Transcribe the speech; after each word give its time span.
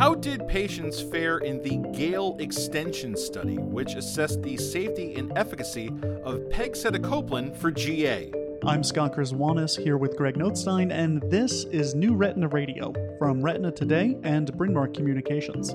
How 0.00 0.14
did 0.14 0.48
patients 0.48 1.02
fare 1.02 1.36
in 1.36 1.62
the 1.62 1.76
GALE 1.94 2.38
extension 2.38 3.14
study, 3.14 3.58
which 3.58 3.96
assessed 3.96 4.40
the 4.40 4.56
safety 4.56 5.14
and 5.16 5.30
efficacy 5.36 5.88
of 6.24 6.40
pegcetacoplan 6.48 7.54
for 7.54 7.70
GA? 7.70 8.32
I'm 8.64 8.82
Scott 8.82 9.14
Krzywonos 9.14 9.78
here 9.78 9.98
with 9.98 10.16
Greg 10.16 10.36
Notestein, 10.36 10.90
and 10.90 11.20
this 11.30 11.64
is 11.64 11.94
New 11.94 12.14
Retina 12.14 12.48
Radio 12.48 12.94
from 13.18 13.42
Retina 13.42 13.72
Today 13.72 14.16
and 14.24 14.50
Bryn 14.56 14.72
Mawr 14.72 14.88
Communications. 14.88 15.74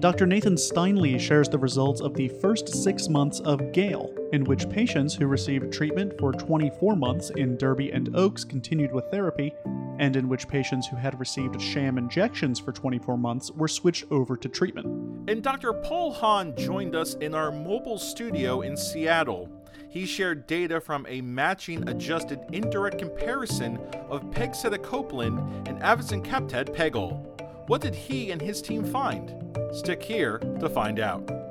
Dr. 0.00 0.26
Nathan 0.26 0.56
Steinle 0.56 1.20
shares 1.20 1.48
the 1.48 1.58
results 1.58 2.00
of 2.00 2.14
the 2.14 2.28
first 2.40 2.68
six 2.82 3.08
months 3.08 3.38
of 3.40 3.72
GALE, 3.72 4.12
in 4.32 4.42
which 4.42 4.68
patients 4.70 5.14
who 5.14 5.28
received 5.28 5.72
treatment 5.72 6.18
for 6.18 6.32
24 6.32 6.96
months 6.96 7.30
in 7.30 7.56
Derby 7.56 7.92
and 7.92 8.14
Oaks 8.16 8.44
continued 8.44 8.92
with 8.92 9.04
therapy, 9.12 9.54
and 9.98 10.16
in 10.16 10.28
which 10.28 10.48
patients 10.48 10.86
who 10.86 10.96
had 10.96 11.18
received 11.18 11.60
sham 11.60 11.98
injections 11.98 12.58
for 12.58 12.72
24 12.72 13.16
months 13.16 13.50
were 13.52 13.68
switched 13.68 14.04
over 14.10 14.36
to 14.36 14.48
treatment. 14.48 14.86
And 15.28 15.42
Dr. 15.42 15.72
Paul 15.72 16.12
Hahn 16.12 16.54
joined 16.56 16.94
us 16.94 17.14
in 17.14 17.34
our 17.34 17.50
mobile 17.50 17.98
studio 17.98 18.60
in 18.60 18.76
Seattle. 18.76 19.50
He 19.88 20.04
shared 20.04 20.46
data 20.46 20.80
from 20.80 21.06
a 21.08 21.20
matching 21.22 21.88
adjusted 21.88 22.40
indirect 22.52 22.98
comparison 22.98 23.78
of 24.10 24.30
pegcetacoplan 24.30 25.68
and 25.68 25.80
avacincaptad 25.80 26.74
pegol. 26.74 27.24
What 27.68 27.80
did 27.80 27.94
he 27.94 28.30
and 28.30 28.40
his 28.40 28.62
team 28.62 28.84
find? 28.84 29.34
Stick 29.72 30.02
here 30.02 30.38
to 30.38 30.68
find 30.68 31.00
out. 31.00 31.45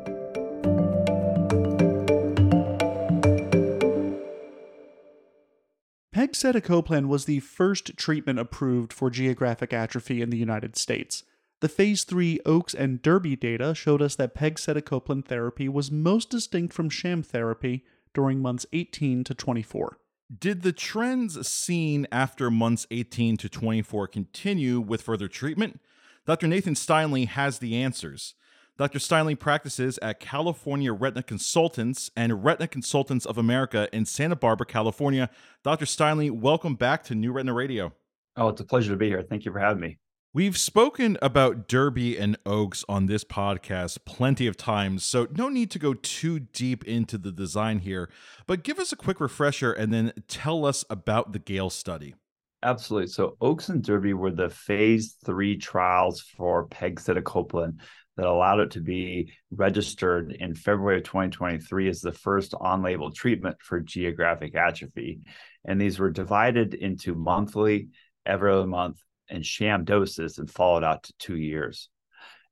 Pegcetacoplan 6.35 7.07
was 7.07 7.23
the 7.23 7.39
first 7.39 7.95
treatment 7.95 8.39
approved 8.39 8.91
for 8.91 9.09
geographic 9.09 9.71
atrophy 9.71 10.21
in 10.21 10.31
the 10.31 10.37
United 10.37 10.75
States. 10.75 11.23
The 11.61 11.69
phase 11.69 12.03
3 12.03 12.41
Oaks 12.45 12.73
and 12.73 13.01
Derby 13.01 13.37
data 13.37 13.73
showed 13.73 14.01
us 14.01 14.17
that 14.17 14.35
pegcetacoplan 14.35 15.23
therapy 15.23 15.69
was 15.69 15.91
most 15.91 16.29
distinct 16.29 16.73
from 16.73 16.89
sham 16.89 17.23
therapy 17.23 17.85
during 18.13 18.41
months 18.41 18.65
18 18.73 19.23
to 19.23 19.33
24. 19.33 19.97
Did 20.37 20.63
the 20.63 20.73
trends 20.73 21.47
seen 21.47 22.05
after 22.11 22.51
months 22.51 22.85
18 22.91 23.37
to 23.37 23.47
24 23.47 24.07
continue 24.09 24.81
with 24.81 25.03
further 25.03 25.29
treatment? 25.29 25.79
Dr. 26.25 26.47
Nathan 26.47 26.73
Steinle 26.73 27.29
has 27.29 27.59
the 27.59 27.77
answers. 27.77 28.35
Dr. 28.77 28.99
Steinle 28.99 29.39
practices 29.39 29.97
at 30.01 30.19
California 30.19 30.91
Retina 30.91 31.23
Consultants 31.23 32.11
and 32.13 32.43
Retina 32.43 32.67
Consultants 32.67 33.25
of 33.25 33.37
America 33.37 33.87
in 33.93 34.05
Santa 34.05 34.35
Barbara, 34.35 34.65
California. 34.65 35.29
Dr. 35.63 35.85
Steinle, 35.85 36.29
welcome 36.31 36.75
back 36.75 37.01
to 37.05 37.15
New 37.15 37.31
Retina 37.31 37.53
Radio. 37.53 37.93
Oh, 38.35 38.49
it's 38.49 38.59
a 38.59 38.65
pleasure 38.65 38.91
to 38.91 38.97
be 38.97 39.07
here. 39.07 39.23
Thank 39.23 39.45
you 39.45 39.53
for 39.53 39.59
having 39.59 39.79
me. 39.79 39.97
We've 40.33 40.57
spoken 40.57 41.17
about 41.21 41.69
Derby 41.69 42.17
and 42.17 42.37
Oaks 42.45 42.83
on 42.89 43.05
this 43.05 43.23
podcast 43.23 43.99
plenty 44.03 44.45
of 44.45 44.57
times, 44.57 45.05
so 45.05 45.29
no 45.31 45.47
need 45.47 45.71
to 45.71 45.79
go 45.79 45.93
too 45.93 46.39
deep 46.39 46.83
into 46.83 47.17
the 47.17 47.31
design 47.31 47.79
here, 47.79 48.09
but 48.45 48.65
give 48.65 48.77
us 48.77 48.91
a 48.91 48.97
quick 48.97 49.21
refresher 49.21 49.71
and 49.71 49.93
then 49.93 50.11
tell 50.27 50.65
us 50.65 50.83
about 50.89 51.31
the 51.31 51.39
Gale 51.39 51.69
study. 51.69 52.15
Absolutely. 52.61 53.07
So 53.07 53.37
Oaks 53.39 53.69
and 53.69 53.81
Derby 53.81 54.13
were 54.13 54.31
the 54.31 54.49
phase 54.49 55.15
three 55.23 55.55
trials 55.55 56.19
for 56.19 56.67
pegcetacoplan 56.67 57.79
that 58.17 58.25
allowed 58.25 58.59
it 58.59 58.71
to 58.71 58.79
be 58.79 59.33
registered 59.51 60.31
in 60.31 60.55
February 60.55 60.97
of 60.97 61.03
2023 61.03 61.89
as 61.89 62.01
the 62.01 62.11
first 62.11 62.53
on-label 62.59 63.11
treatment 63.11 63.57
for 63.61 63.79
geographic 63.79 64.55
atrophy. 64.55 65.21
And 65.65 65.79
these 65.79 65.99
were 65.99 66.11
divided 66.11 66.73
into 66.73 67.15
monthly, 67.15 67.89
every 68.25 68.51
other 68.51 68.67
month, 68.67 69.01
and 69.29 69.45
sham 69.45 69.83
doses 69.83 70.37
and 70.37 70.49
followed 70.49 70.83
out 70.83 71.03
to 71.03 71.13
two 71.19 71.37
years. 71.37 71.89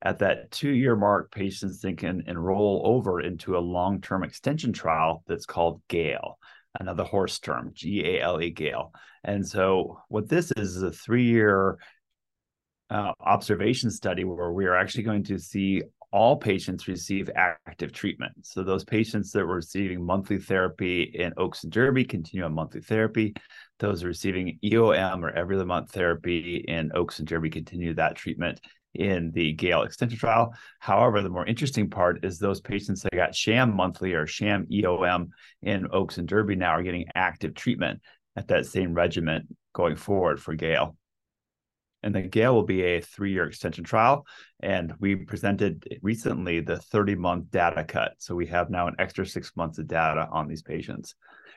At 0.01 0.19
that 0.19 0.51
two-year 0.51 0.97
mark, 0.97 1.31
patients 1.31 1.79
then 1.79 1.95
can 1.95 2.23
enroll 2.27 2.81
over 2.83 3.21
into 3.21 3.57
a 3.57 3.59
long-term 3.59 4.23
extension 4.23 4.73
trial 4.73 5.23
that's 5.27 5.45
called 5.45 5.81
GALE 5.87 6.37
another 6.79 7.03
horse 7.03 7.39
term, 7.39 7.71
G 7.73 8.03
A 8.05 8.21
L 8.21 8.41
E 8.41 8.49
Gale. 8.49 8.91
And 9.23 9.47
so, 9.47 9.99
what 10.09 10.27
this 10.27 10.51
is 10.51 10.75
is 10.75 10.83
a 10.83 10.91
three 10.91 11.23
year 11.23 11.77
uh, 12.93 13.11
observation 13.21 13.89
study 13.89 14.23
where 14.23 14.51
we 14.51 14.65
are 14.65 14.75
actually 14.75 15.03
going 15.03 15.23
to 15.23 15.39
see 15.39 15.81
all 16.11 16.37
patients 16.37 16.87
receive 16.87 17.27
active 17.35 17.91
treatment. 17.91 18.33
So, 18.43 18.63
those 18.63 18.83
patients 18.83 19.31
that 19.31 19.45
were 19.45 19.55
receiving 19.55 20.05
monthly 20.05 20.37
therapy 20.37 21.01
in 21.01 21.33
Oaks 21.37 21.63
and 21.63 21.73
Derby 21.73 22.05
continue 22.05 22.45
on 22.45 22.53
monthly 22.53 22.81
therapy. 22.81 23.33
Those 23.79 24.03
receiving 24.03 24.59
EOM 24.63 25.23
or 25.23 25.31
every 25.31 25.55
other 25.55 25.65
month 25.65 25.91
therapy 25.91 26.63
in 26.67 26.91
Oaks 26.93 27.17
and 27.17 27.27
Derby 27.27 27.49
continue 27.49 27.95
that 27.95 28.15
treatment 28.15 28.61
in 28.93 29.31
the 29.31 29.53
Gale 29.53 29.81
extension 29.81 30.19
trial. 30.19 30.53
However, 30.79 31.23
the 31.23 31.29
more 31.29 31.47
interesting 31.47 31.89
part 31.89 32.23
is 32.23 32.37
those 32.37 32.61
patients 32.61 33.01
that 33.01 33.15
got 33.15 33.33
sham 33.33 33.75
monthly 33.75 34.13
or 34.13 34.27
sham 34.27 34.67
EOM 34.71 35.29
in 35.63 35.87
Oaks 35.91 36.19
and 36.19 36.27
Derby 36.27 36.55
now 36.55 36.73
are 36.73 36.83
getting 36.83 37.07
active 37.15 37.55
treatment 37.55 38.01
at 38.35 38.49
that 38.49 38.67
same 38.67 38.93
regimen 38.93 39.47
going 39.73 39.95
forward 39.95 40.39
for 40.39 40.53
Gale. 40.53 40.95
And 42.03 42.13
then 42.13 42.29
Gale 42.29 42.53
will 42.53 42.63
be 42.63 42.83
a 42.83 43.01
three 43.01 43.31
year 43.31 43.45
extension 43.45 43.83
trial. 43.83 44.25
And 44.59 44.93
we 44.99 45.15
presented 45.15 45.99
recently 46.01 46.59
the 46.59 46.77
30 46.77 47.15
month 47.15 47.51
data 47.51 47.83
cut. 47.83 48.13
So 48.17 48.35
we 48.35 48.47
have 48.47 48.69
now 48.69 48.87
an 48.87 48.95
extra 48.99 49.25
six 49.25 49.51
months 49.55 49.79
of 49.79 49.87
data 49.87 50.27
on 50.31 50.47
these 50.47 50.61
patients. 50.61 51.15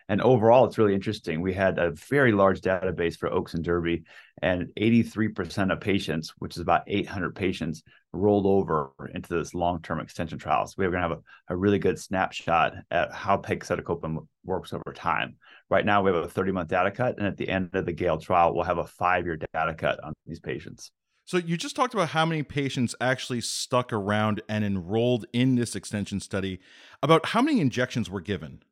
And 0.08 0.22
overall, 0.22 0.64
it's 0.64 0.78
really 0.78 0.94
interesting. 0.94 1.40
We 1.40 1.52
had 1.52 1.78
a 1.78 1.90
very 1.90 2.30
large 2.30 2.60
database 2.60 3.16
for 3.16 3.32
Oaks 3.32 3.54
and 3.54 3.64
Derby, 3.64 4.04
and 4.40 4.68
83% 4.78 5.72
of 5.72 5.80
patients, 5.80 6.32
which 6.38 6.54
is 6.54 6.62
about 6.62 6.82
800 6.86 7.34
patients, 7.34 7.82
rolled 8.12 8.46
over 8.46 8.92
into 9.14 9.34
this 9.34 9.52
long-term 9.52 10.00
extension 10.00 10.38
trial. 10.38 10.66
So 10.66 10.74
we're 10.78 10.90
going 10.90 11.02
to 11.02 11.08
have 11.08 11.18
a, 11.18 11.54
a 11.54 11.56
really 11.56 11.80
good 11.80 11.98
snapshot 11.98 12.74
at 12.90 13.12
how 13.12 13.36
pegcetacoplan 13.38 14.26
works 14.44 14.72
over 14.72 14.92
time. 14.94 15.36
Right 15.68 15.84
now, 15.84 16.02
we 16.02 16.12
have 16.12 16.22
a 16.22 16.28
30-month 16.28 16.68
data 16.68 16.90
cut, 16.92 17.18
and 17.18 17.26
at 17.26 17.36
the 17.36 17.48
end 17.48 17.70
of 17.74 17.86
the 17.86 17.92
Gale 17.92 18.18
trial, 18.18 18.54
we'll 18.54 18.64
have 18.64 18.78
a 18.78 18.86
five-year 18.86 19.38
data 19.52 19.74
cut 19.74 20.02
on 20.04 20.12
these 20.24 20.38
patients. 20.38 20.92
So 21.24 21.38
you 21.38 21.56
just 21.56 21.74
talked 21.74 21.92
about 21.92 22.10
how 22.10 22.24
many 22.24 22.44
patients 22.44 22.94
actually 23.00 23.40
stuck 23.40 23.92
around 23.92 24.42
and 24.48 24.64
enrolled 24.64 25.26
in 25.32 25.56
this 25.56 25.74
extension 25.74 26.20
study. 26.20 26.60
About 27.02 27.26
how 27.26 27.42
many 27.42 27.60
injections 27.60 28.08
were 28.08 28.20
given? 28.20 28.62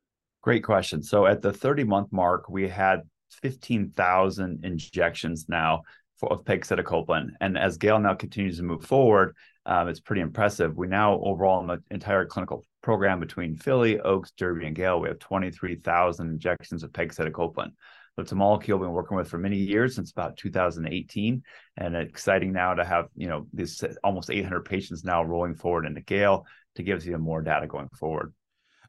Great 0.41 0.63
question. 0.63 1.03
So 1.03 1.25
at 1.25 1.41
the 1.41 1.51
30 1.51 1.83
month 1.83 2.13
mark, 2.13 2.47
we 2.49 2.69
had 2.69 3.01
15,000 3.41 4.63
injections 4.63 5.47
now 5.49 5.81
for, 6.17 6.31
of 6.31 6.45
pegcetacoplan. 6.45 7.31
And 7.41 7.57
as 7.57 7.77
Gale 7.77 7.99
now 7.99 8.13
continues 8.13 8.57
to 8.57 8.63
move 8.63 8.85
forward, 8.85 9.35
um, 9.65 9.89
it's 9.89 9.99
pretty 9.99 10.21
impressive. 10.21 10.77
We 10.77 10.87
now, 10.87 11.19
overall, 11.19 11.59
in 11.59 11.67
the 11.67 11.83
entire 11.91 12.25
clinical 12.25 12.63
program 12.85 13.19
between 13.19 13.55
FILLY, 13.55 13.99
Oaks, 14.01 14.31
Derby, 14.37 14.67
and 14.67 14.75
Gale, 14.75 14.99
we 14.99 15.07
have 15.07 15.17
23,000 15.17 16.29
injections 16.29 16.83
of 16.83 16.91
pegcetacoplan. 16.91 17.71
So 18.15 18.21
it's 18.21 18.31
a 18.31 18.35
molecule 18.35 18.77
we've 18.77 18.85
been 18.85 18.93
working 18.93 19.17
with 19.17 19.27
for 19.27 19.39
many 19.39 19.57
years, 19.57 19.95
since 19.95 20.11
about 20.11 20.37
2018. 20.37 21.41
And 21.77 21.95
it's 21.95 22.11
exciting 22.11 22.53
now 22.53 22.75
to 22.75 22.85
have, 22.85 23.07
you 23.15 23.27
know, 23.27 23.47
these 23.51 23.83
almost 24.03 24.29
800 24.29 24.65
patients 24.65 25.03
now 25.03 25.23
rolling 25.23 25.55
forward 25.55 25.87
into 25.87 26.01
Gale 26.01 26.45
to 26.75 26.83
give 26.83 26.99
us 26.99 27.07
even 27.07 27.21
more 27.21 27.41
data 27.41 27.65
going 27.65 27.89
forward. 27.89 28.35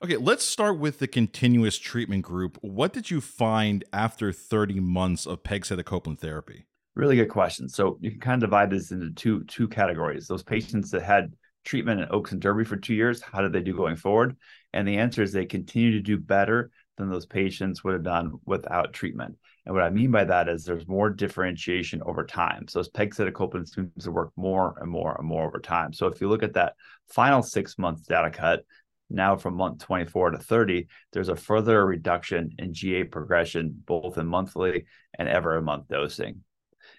Okay, 0.05 0.19
let's 0.19 0.45
start 0.45 0.79
with 0.79 0.99
the 0.99 1.09
continuous 1.09 1.79
treatment 1.79 2.23
group. 2.23 2.59
What 2.61 2.93
did 2.93 3.11
you 3.11 3.23
find 3.23 3.83
after 3.95 4.31
30 4.31 4.79
months 4.79 5.25
of 5.25 5.43
pegcetacoplan 5.43 6.19
therapy? 6.19 6.67
Really 6.95 7.17
good 7.17 7.31
question. 7.31 7.71
So 7.71 7.97
you 8.03 8.11
can 8.11 8.21
kind 8.21 8.43
of 8.43 8.51
divide 8.51 8.69
this 8.69 8.91
into 8.91 9.11
two 9.13 9.45
two 9.45 9.69
categories. 9.69 10.27
Those 10.27 10.43
patients 10.43 10.91
that 10.91 11.03
had 11.03 11.33
treatment 11.67 12.01
in 12.01 12.09
Oaks 12.11 12.33
and 12.33 12.41
Derby 12.41 12.65
for 12.65 12.77
two 12.77 12.95
years, 12.95 13.21
how 13.21 13.43
did 13.43 13.53
they 13.53 13.61
do 13.61 13.77
going 13.77 13.97
forward? 13.97 14.37
And 14.73 14.89
the 14.89 14.97
answer 14.97 15.23
is 15.23 15.33
they 15.33 15.45
continue 15.45 15.93
to 15.93 16.01
do 16.01 16.17
better 16.17 16.71
than 16.97 17.11
those 17.11 17.27
patients 17.27 17.85
would 17.85 17.93
have 17.93 18.03
done 18.03 18.39
without 18.47 18.95
treatment. 18.95 19.37
And 19.67 19.75
what 19.75 19.85
I 19.85 19.91
mean 19.91 20.11
by 20.11 20.25
that 20.25 20.49
is 20.49 20.65
there's 20.65 20.89
more 20.89 21.11
differentiation 21.11 22.03
over 22.07 22.25
time. 22.25 22.69
So 22.69 22.81
as 22.81 22.89
pegcetacoplan 22.89 23.69
seems 23.69 24.05
to 24.05 24.13
work 24.13 24.31
more 24.37 24.79
and 24.81 24.91
more 24.91 25.15
and 25.19 25.27
more 25.27 25.47
over 25.47 25.59
time. 25.59 25.93
So 25.93 26.07
if 26.07 26.21
you 26.21 26.29
look 26.29 26.43
at 26.43 26.55
that 26.55 26.75
final 27.09 27.43
six 27.43 27.77
months 27.77 28.07
data 28.07 28.31
cut, 28.31 28.65
now 29.11 29.37
from 29.37 29.57
month 29.57 29.85
24 29.85 30.31
to 30.31 30.39
30, 30.39 30.89
there's 31.13 31.29
a 31.29 31.37
further 31.37 31.85
reduction 31.85 32.51
in 32.59 32.75
GA 32.75 33.05
progression, 33.05 33.83
both 33.87 34.19
in 34.19 34.27
monthly 34.27 34.87
and 35.19 35.29
ever 35.29 35.57
a 35.57 35.63
month 35.63 35.89
dosing. 35.89 36.43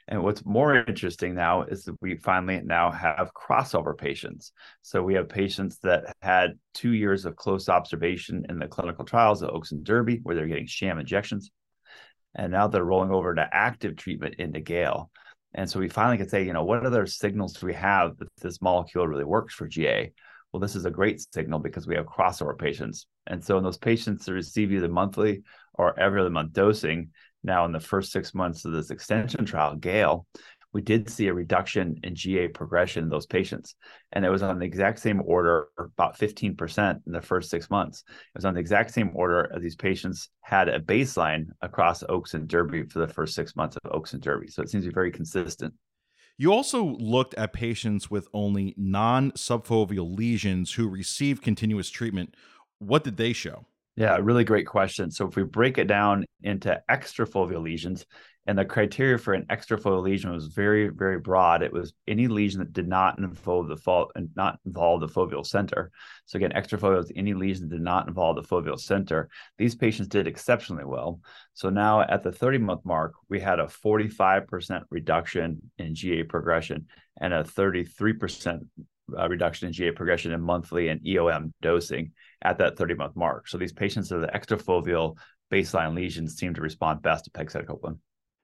And 0.07 0.24
what's 0.24 0.45
more 0.45 0.75
interesting 0.75 1.36
now 1.36 1.63
is 1.63 1.83
that 1.83 2.01
we 2.01 2.15
finally 2.15 2.62
now 2.63 2.92
have 2.92 3.33
crossover 3.33 3.98
patients. 3.98 4.54
So 4.81 5.04
we 5.04 5.15
have 5.15 5.27
patients 5.27 5.80
that 5.80 6.15
had 6.21 6.57
two 6.74 6.94
years 6.94 7.25
of 7.25 7.36
close 7.36 7.68
observation 7.68 8.45
in 8.48 8.57
the 8.57 8.68
clinical 8.68 9.04
trials 9.04 9.42
of 9.42 9.50
Oaks 9.50 9.74
and 9.74 9.83
Derby, 9.83 10.19
where 10.24 10.36
they're 10.36 10.48
getting 10.48 10.65
sham 10.65 10.98
injections. 10.98 11.51
And 12.36 12.51
now 12.51 12.68
they're 12.68 12.86
rolling 12.86 13.12
over 13.12 13.36
to 13.36 13.50
active 13.51 13.98
treatment 13.98 14.36
into 14.36 14.62
Gale. 14.62 15.12
And 15.54 15.69
so 15.69 15.80
we 15.80 15.89
finally 15.89 16.18
can 16.18 16.30
say, 16.30 16.45
you 16.45 16.54
know, 16.54 16.63
what 16.63 16.86
other 16.86 17.06
signals 17.06 17.54
do 17.54 17.65
we 17.65 17.74
have 17.74 18.18
that 18.18 18.27
this 18.42 18.62
molecule 18.62 19.07
really 19.07 19.25
works 19.25 19.54
for 19.56 19.68
GA? 19.68 20.13
well, 20.51 20.62
this 20.62 20.75
is 20.75 20.86
a 20.86 20.92
great 20.92 21.25
signal 21.33 21.59
because 21.59 21.88
we 21.88 21.95
have 21.95 22.06
crossover 22.06 22.57
patients. 22.57 23.06
And 23.27 23.44
so 23.44 23.57
in 23.57 23.63
those 23.63 23.77
patients 23.77 24.25
that 24.25 24.33
receive 24.33 24.71
either 24.71 24.88
monthly 24.88 25.44
or 25.74 26.00
every 26.00 26.21
other 26.21 26.30
month 26.30 26.54
dosing, 26.54 27.12
Now, 27.47 27.63
in 27.63 27.71
the 27.71 27.79
first 27.79 28.11
six 28.11 28.35
months 28.35 28.65
of 28.65 28.73
this 28.73 28.91
extension 28.91 29.45
trial, 29.45 29.77
GALE, 29.77 30.27
we 30.73 30.81
did 30.81 31.09
see 31.09 31.27
a 31.27 31.33
reduction 31.33 31.97
in 32.03 32.13
GA 32.13 32.49
progression 32.49 33.05
in 33.05 33.09
those 33.09 33.25
patients. 33.25 33.75
And 34.11 34.25
it 34.25 34.29
was 34.29 34.44
on 34.44 34.59
the 34.59 34.65
exact 34.65 34.99
same 34.99 35.21
order, 35.25 35.69
about 35.79 36.19
15% 36.19 36.99
in 37.07 37.13
the 37.13 37.21
first 37.21 37.49
six 37.49 37.69
months. 37.69 38.03
It 38.09 38.38
was 38.38 38.44
on 38.44 38.53
the 38.53 38.59
exact 38.59 38.94
same 38.94 39.11
order 39.13 39.49
as 39.55 39.61
these 39.61 39.77
patients 39.77 40.27
had 40.41 40.67
a 40.67 40.77
baseline 40.77 41.45
across 41.61 42.03
OAKS 42.03 42.33
and 42.33 42.49
Derby 42.49 42.83
for 42.83 42.99
the 42.99 43.07
first 43.07 43.33
six 43.33 43.55
months 43.55 43.77
of 43.77 43.91
OAKS 43.94 44.11
and 44.11 44.21
Derby. 44.21 44.49
So 44.49 44.61
it 44.61 44.69
seems 44.69 44.83
to 44.83 44.89
be 44.89 44.94
very 44.94 45.11
consistent. 45.11 45.73
You 46.38 46.51
also 46.51 46.83
looked 46.83 47.33
at 47.35 47.53
patients 47.53 48.11
with 48.11 48.27
only 48.33 48.75
non 48.77 49.31
subfoveal 49.31 50.17
lesions 50.17 50.73
who 50.73 50.89
received 50.89 51.41
continuous 51.41 51.89
treatment. 51.89 52.35
What 52.79 53.05
did 53.05 53.15
they 53.15 53.31
show? 53.31 53.67
Yeah, 53.97 54.19
really 54.21 54.44
great 54.44 54.67
question. 54.67 55.09
So 55.09 55.27
if 55.27 55.35
we 55.35 55.44
break 55.44 55.79
it 55.79 55.88
down 55.88 56.23
into 56.44 56.79
extrafoveal 56.89 57.63
lesions, 57.63 58.05
and 58.45 58.57
the 58.57 58.63
criteria 58.63 59.17
for 59.17 59.33
an 59.33 59.45
extrafoveal 59.49 60.03
lesion 60.03 60.31
was 60.31 60.47
very, 60.47 60.88
very 60.88 61.19
broad. 61.19 61.63
It 61.63 61.73
was 61.73 61.94
any 62.07 62.27
lesion 62.27 62.59
that 62.59 62.71
did 62.71 62.88
not 62.88 63.17
involve 63.17 63.67
the 63.67 63.75
fault 63.75 64.11
and 64.15 64.29
not 64.35 64.59
involve 64.65 65.01
the 65.01 65.07
foveal 65.07 65.45
center. 65.45 65.91
So 66.27 66.38
again, 66.38 66.53
extrafoveal 66.53 67.03
is 67.03 67.11
any 67.15 67.33
lesion 67.33 67.67
that 67.67 67.75
did 67.75 67.83
not 67.83 68.07
involve 68.07 68.38
the 68.38 68.44
foveal 68.44 68.79
center. 68.79 69.29
These 69.57 69.75
patients 69.75 70.07
did 70.07 70.27
exceptionally 70.27 70.85
well. 70.85 71.19
So 71.55 71.69
now 71.69 72.01
at 72.01 72.23
the 72.23 72.31
30 72.31 72.59
month 72.59 72.85
mark, 72.85 73.15
we 73.29 73.39
had 73.39 73.59
a 73.59 73.65
45% 73.65 74.83
reduction 74.91 75.71
in 75.77 75.94
GA 75.94 76.23
progression 76.23 76.85
and 77.19 77.33
a 77.33 77.44
33% 77.44 78.61
uh, 79.18 79.27
reduction 79.27 79.68
in 79.68 79.74
GA 79.74 79.92
progression 79.92 80.31
in 80.31 80.42
monthly 80.42 80.89
and 80.89 81.01
EOM 81.01 81.54
dosing 81.62 82.12
at 82.42 82.57
that 82.57 82.77
30 82.77 82.95
month 82.95 83.15
mark. 83.15 83.48
So 83.48 83.57
these 83.57 83.74
patients 83.74 84.12
with 84.12 84.21
the 84.21 84.27
extrafoveal 84.27 85.18
baseline 85.51 85.95
lesions 85.95 86.36
seem 86.36 86.54
to 86.54 86.62
respond 86.62 87.01
best 87.01 87.25
to 87.25 87.31
pegcetacoplan. 87.31 87.98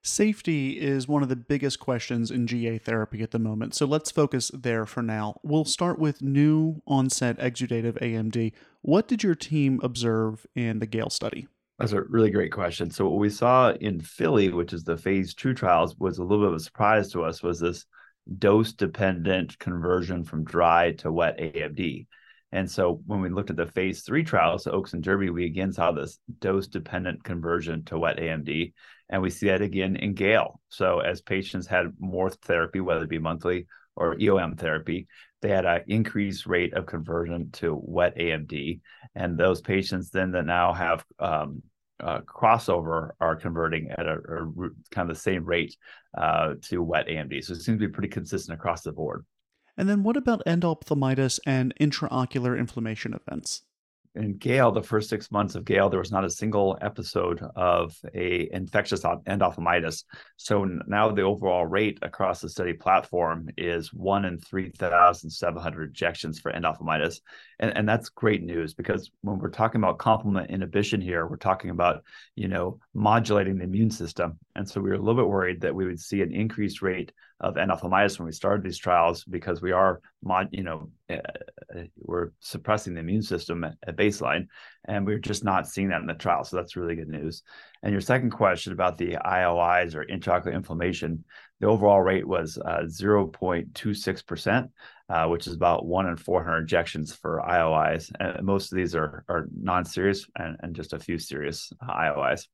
Safety 0.06 0.82
is 0.82 1.08
one 1.08 1.24
of 1.24 1.30
the 1.30 1.36
biggest 1.38 1.80
questions 1.80 2.30
in 2.30 2.46
GA 2.46 2.78
therapy 2.78 3.24
at 3.24 3.32
the 3.32 3.40
moment, 3.40 3.74
so 3.74 3.86
let's 3.86 4.12
focus 4.12 4.52
there 4.54 4.86
for 4.86 5.02
now. 5.02 5.40
We'll 5.44 5.64
start 5.64 5.98
with 5.98 6.22
new 6.22 6.82
onset 6.86 7.40
exudative 7.40 8.02
AMD. 8.02 8.52
What 8.82 9.08
did 9.08 9.24
your 9.24 9.36
team 9.36 9.80
observe 9.82 10.46
in 10.56 10.80
the 10.80 10.86
GALE 10.86 11.10
study? 11.10 11.48
That's 11.80 11.94
a 11.94 12.02
really 12.02 12.32
great 12.32 12.52
question. 12.52 12.92
So 12.92 13.08
what 13.08 13.20
we 13.20 13.30
saw 13.30 13.72
in 13.72 14.02
FILLY, 14.02 14.50
which 14.50 14.74
is 14.74 14.84
the 14.84 14.98
phase 14.98 15.34
two 15.34 15.54
trials, 15.54 15.98
was 15.98 16.18
a 16.18 16.24
little 16.24 16.46
bit 16.46 16.54
of 16.54 16.58
a 16.58 16.64
surprise 16.64 17.10
to 17.14 17.24
us. 17.24 17.42
Was 17.42 17.62
this 17.62 17.86
dose 18.38 18.74
dependent 18.74 19.58
conversion 19.60 20.24
from 20.24 20.44
dry 20.44 20.94
to 20.94 21.12
wet 21.12 21.38
AMD? 21.38 22.08
And 22.54 22.70
so 22.70 23.02
when 23.08 23.20
we 23.20 23.30
looked 23.30 23.50
at 23.50 23.56
the 23.56 23.66
phase 23.66 24.04
three 24.04 24.24
trials, 24.24 24.68
OAKS 24.68 24.94
and 24.94 25.04
Derby, 25.04 25.32
we 25.32 25.46
again 25.46 25.74
saw 25.74 25.92
this 25.92 26.20
dose 26.40 26.68
dependent 26.68 27.24
conversion 27.24 27.84
to 27.86 27.98
wet 27.98 28.18
AMD. 28.18 28.74
And 29.10 29.22
we 29.24 29.32
see 29.32 29.48
that 29.48 29.64
again 29.64 29.96
in 29.96 30.14
GALE. 30.14 30.62
So 30.70 31.00
as 31.00 31.20
patients 31.22 31.66
had 31.66 31.94
more 32.00 32.30
therapy, 32.30 32.80
whether 32.80 33.04
it 33.04 33.10
be 33.10 33.18
monthly 33.18 33.66
or 33.96 34.16
EOM 34.18 34.58
therapy, 34.58 35.08
they 35.42 35.50
had 35.50 35.66
an 35.66 35.82
increased 35.88 36.46
rate 36.46 36.74
of 36.74 36.86
conversion 36.86 37.50
to 37.54 37.76
wet 37.76 38.16
AMD. 38.18 38.82
And 39.16 39.38
those 39.38 39.62
patients 39.62 40.12
then 40.12 40.32
that 40.32 40.46
now 40.46 40.74
have 40.74 41.04
um, 41.20 41.64
uh, 42.04 42.22
crossover 42.22 43.12
are 43.20 43.36
converting 43.36 43.90
at 43.92 44.06
a, 44.06 44.16
a, 44.16 44.70
kind 44.92 45.10
of 45.10 45.16
the 45.16 45.22
same 45.22 45.46
rate 45.46 45.76
uh, 46.18 46.56
to 46.64 46.84
wet 46.84 47.08
AMD. 47.08 47.44
So 47.44 47.54
it 47.54 47.62
seems 47.62 47.80
to 47.80 47.88
be 47.88 47.88
pretty 47.88 48.10
consistent 48.10 48.58
across 48.58 48.82
the 48.82 48.92
board. 48.92 49.26
And 49.78 49.90
then 49.90 50.04
what 50.04 50.18
about 50.18 50.44
endophthalmitis 50.46 51.40
and 51.46 51.74
intraocular 51.80 52.58
inflammation 52.58 53.14
events? 53.14 53.64
In 54.16 54.38
Gale, 54.38 54.72
the 54.72 54.84
first 54.84 55.10
six 55.10 55.32
months 55.32 55.56
of 55.56 55.66
Gale, 55.66 55.90
there 55.90 56.00
was 56.00 56.12
not 56.12 56.24
a 56.24 56.30
single 56.30 56.78
episode 56.82 57.42
of 57.56 57.98
a 58.14 58.50
infectious 58.54 59.02
endophthalmitis. 59.02 60.04
So 60.38 60.64
now 60.64 61.12
the 61.12 61.24
overall 61.24 61.66
rate 61.66 61.98
across 62.02 62.40
the 62.40 62.50
study 62.50 62.74
platform 62.74 63.50
is 63.58 63.92
one 63.92 64.26
in 64.26 64.38
3,700 64.38 65.84
injections 65.90 66.40
for 66.40 66.52
endophthalmitis. 66.52 67.22
And, 67.60 67.76
and 67.76 67.90
that's 67.90 68.10
great 68.10 68.44
news 68.44 68.76
because 68.76 69.10
when 69.22 69.40
we're 69.40 69.50
talking 69.50 69.82
about 69.82 69.98
complement 69.98 70.52
inhibition 70.52 71.02
here, 71.02 71.26
we're 71.26 71.38
talking 71.38 71.72
about, 71.72 72.04
you 72.36 72.48
know, 72.48 72.80
modulating 72.94 73.58
the 73.58 73.64
immune 73.64 73.92
system. 73.92 74.38
And 74.56 74.70
so 74.70 74.80
we 74.80 74.90
were 74.90 74.96
a 74.96 75.00
little 75.00 75.22
bit 75.22 75.30
worried 75.30 75.62
that 75.62 75.74
we 75.74 75.86
would 75.86 76.00
see 76.00 76.22
an 76.22 76.34
increased 76.34 76.84
rate 76.84 77.12
of 77.44 77.56
endophthalmitis 77.56 78.18
when 78.18 78.26
we 78.26 78.32
started 78.32 78.64
these 78.64 78.78
trials 78.78 79.24
because 79.26 79.62
we 79.62 79.72
are, 79.72 80.02
you 80.52 80.64
know, 80.64 80.90
uh, 81.10 81.18
we're 81.98 82.32
suppressing 82.40 82.94
the 82.94 83.02
immune 83.02 83.22
system 83.22 83.64
at, 83.64 83.96
baseline, 83.98 84.48
and 84.86 85.06
we're 85.06 85.20
just 85.20 85.44
not 85.44 85.68
seeing 85.68 85.90
that 85.90 86.02
in 86.02 86.08
the 86.08 86.14
trial. 86.14 86.44
So 86.44 86.56
that's 86.56 86.76
really 86.76 86.96
good 86.96 87.10
news. 87.10 87.44
And 87.84 87.92
your 87.92 88.02
second 88.02 88.32
question 88.32 88.72
about 88.72 88.98
the 88.98 89.18
IOIs 89.26 89.94
or 89.94 90.06
intraocular 90.06 90.54
inflammation, 90.54 91.26
the 91.60 91.68
overall 91.68 92.02
rate 92.02 92.28
was 92.28 92.58
uh, 92.58 92.84
0.26 92.88 94.26
percent. 94.26 94.72
Uh, 95.10 95.28
which 95.28 95.48
is 95.48 95.54
about 95.54 95.86
one 95.86 96.08
in 96.08 96.16
400 96.16 96.60
injections 96.60 97.14
for 97.14 97.44
IOIs. 97.48 98.10
And 98.20 98.44
most 98.44 98.72
of 98.72 98.78
these 98.78 98.96
are, 98.96 99.26
are 99.28 99.48
non 99.54 99.84
serious 99.84 100.26
and, 100.38 100.56
and 100.62 100.74
just 100.74 100.94
a 100.94 100.98
few 100.98 101.20
serious 101.20 101.72
uh, 101.88 101.94
IOIs. 101.94 102.48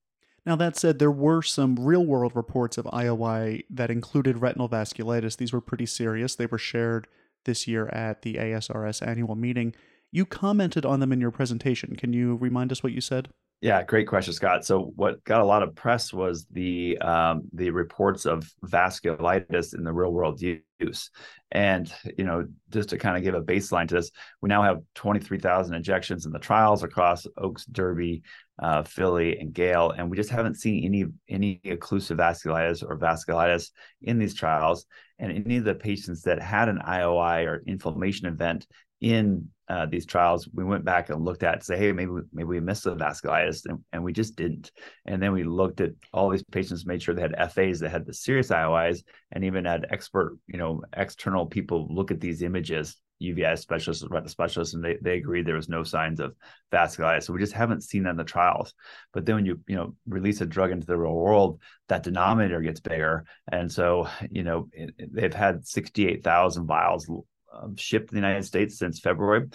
Now, 0.50 0.56
that 0.56 0.76
said, 0.76 0.98
there 0.98 1.12
were 1.12 1.44
some 1.44 1.76
real 1.76 2.04
world 2.04 2.36
reports 2.36 2.80
of 2.80 2.86
IOI 2.86 3.66
that 3.70 3.92
included 3.92 4.42
retinal 4.42 4.68
vasculitis. 4.68 5.38
These 5.38 5.54
were 5.54 5.62
pretty 5.62 5.86
serious. 5.86 6.34
They 6.34 6.48
were 6.48 6.58
shared 6.58 7.06
this 7.46 7.68
year 7.68 7.88
at 7.90 8.24
the 8.24 8.34
ASRS 8.34 9.06
annual 9.08 9.36
meeting. 9.36 9.76
You 10.12 10.26
commented 10.26 10.88
on 10.88 11.02
them 11.02 11.12
in 11.12 11.22
your 11.22 11.30
presentation. 11.30 11.96
Can 11.96 12.14
you 12.14 12.36
remind 12.38 12.72
us 12.72 12.82
what 12.82 12.94
you 12.94 13.00
said? 13.00 13.30
Yeah, 13.62 13.84
great 13.84 14.08
question, 14.08 14.34
Scott. 14.34 14.66
So, 14.66 14.92
what 14.96 15.24
got 15.24 15.42
a 15.42 15.46
lot 15.46 15.64
of 15.64 15.76
press 15.76 16.14
was 16.14 16.48
the 16.50 16.98
um, 17.00 17.42
the 17.54 17.70
reports 17.72 18.26
of 18.26 18.50
vasculitis 18.66 19.76
in 19.76 19.84
the 19.84 19.92
real 19.92 20.14
world 20.14 20.42
use, 20.42 21.12
and 21.52 21.94
you 22.18 22.24
know, 22.24 22.48
just 22.70 22.90
to 22.90 22.98
kind 22.98 23.18
of 23.18 23.24
give 23.24 23.36
a 23.36 23.42
baseline 23.42 23.90
to 23.90 23.96
this, 23.96 24.12
we 24.42 24.48
now 24.48 24.64
have 24.64 24.80
twenty 24.96 25.20
three 25.20 25.40
thousand 25.40 25.76
injections 25.76 26.26
in 26.26 26.32
the 26.32 26.40
trials 26.40 26.84
across 26.84 27.28
OAKS, 27.38 27.66
Derby, 27.66 28.24
uh, 28.62 28.84
FILLY, 28.84 29.40
and 29.40 29.54
Gale, 29.54 29.92
and 29.92 30.10
we 30.10 30.18
just 30.18 30.30
haven't 30.30 30.56
seen 30.56 30.84
any 30.84 31.06
any 31.30 31.62
occlusive 31.66 32.18
vasculitis 32.18 32.84
or 32.84 32.98
vasculitis 32.98 33.72
in 34.02 34.20
these 34.20 34.34
trials. 34.34 34.86
And 35.18 35.32
any 35.32 35.58
of 35.58 35.66
the 35.66 35.76
patients 35.76 36.22
that 36.24 36.42
had 36.42 36.70
an 36.70 36.80
IOI 36.86 37.46
or 37.46 37.64
inflammation 37.68 38.28
event 38.28 38.66
in 39.02 39.50
uh, 39.70 39.86
these 39.86 40.06
trials, 40.06 40.50
we 40.54 40.64
went 40.64 40.84
back 40.84 41.10
and 41.10 41.24
looked 41.24 41.44
at, 41.44 41.64
say, 41.64 41.78
hey, 41.78 41.92
maybe 41.92 42.12
maybe 42.34 42.48
we 42.48 42.60
missed 42.60 42.84
the 42.84 42.96
vasculitis, 42.96 43.66
and, 43.66 43.80
and 43.94 44.04
we 44.04 44.12
just 44.12 44.36
didn't. 44.36 44.72
And 45.06 45.22
then 45.22 45.32
we 45.32 45.44
looked 45.44 45.80
at 45.80 45.92
all 46.12 46.30
these 46.30 46.44
patients, 46.44 46.86
made 46.86 47.02
sure 47.02 47.16
they 47.16 47.22
had 47.22 47.52
FAs 47.52 47.80
that 47.80 47.92
had 47.92 48.06
the 48.06 48.14
serious 48.14 48.50
IOIs, 48.50 49.04
and 49.32 49.46
even 49.46 49.66
had 49.66 49.88
expert, 49.90 50.38
you 50.48 50.58
know, 50.58 50.82
external 50.98 51.46
people 51.46 51.88
look 51.90 52.12
at 52.12 52.20
these 52.20 52.42
images, 52.42 52.98
UVI 53.22 53.58
specialists, 53.58 54.06
retina 54.10 54.30
specialists, 54.30 54.74
and 54.74 54.84
they 54.84 54.98
they 55.02 55.18
agreed 55.18 55.46
there 55.46 55.56
was 55.56 55.70
no 55.70 55.84
signs 55.84 56.20
of 56.20 56.36
vasculitis. 56.72 57.24
So 57.24 57.34
we 57.34 57.40
just 57.40 57.54
haven't 57.54 57.84
seen 57.84 58.04
that 58.04 58.12
in 58.12 58.18
the 58.18 58.24
trials. 58.24 58.74
But 59.14 59.26
then 59.26 59.36
when 59.36 59.46
you 59.46 59.60
you 59.68 59.76
know 59.76 59.96
release 60.08 60.42
a 60.42 60.46
drug 60.46 60.72
into 60.72 60.88
the 60.88 60.98
real 60.98 61.14
world, 61.14 61.60
that 61.88 62.04
denominator 62.04 62.62
gets 62.62 62.80
bigger, 62.80 63.26
and 63.52 63.72
so 63.72 64.08
you 64.30 64.44
know 64.44 64.70
it, 64.72 64.94
they've 65.14 65.34
had 65.34 65.68
sixty 65.68 66.08
eight 66.08 66.24
thousand 66.24 66.66
vials 66.66 67.10
um, 67.54 67.76
shipped 67.76 68.12
in 68.12 68.16
the 68.16 68.28
United 68.28 68.46
States 68.46 68.78
since 68.78 69.00
February. 69.00 69.48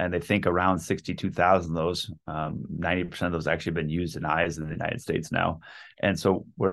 And 0.00 0.14
they 0.14 0.20
think 0.20 0.46
around 0.46 0.78
62,000 0.78 1.72
of 1.72 1.74
those, 1.74 2.08
um, 2.28 2.62
90% 2.72 3.22
of 3.22 3.32
those 3.32 3.48
actually 3.48 3.72
been 3.72 3.88
used 3.88 4.16
in 4.16 4.24
eyes 4.24 4.56
in 4.56 4.64
the 4.64 4.70
United 4.70 5.00
States 5.00 5.32
now. 5.32 5.58
And 5.98 6.16
so 6.16 6.46
I 6.62 6.70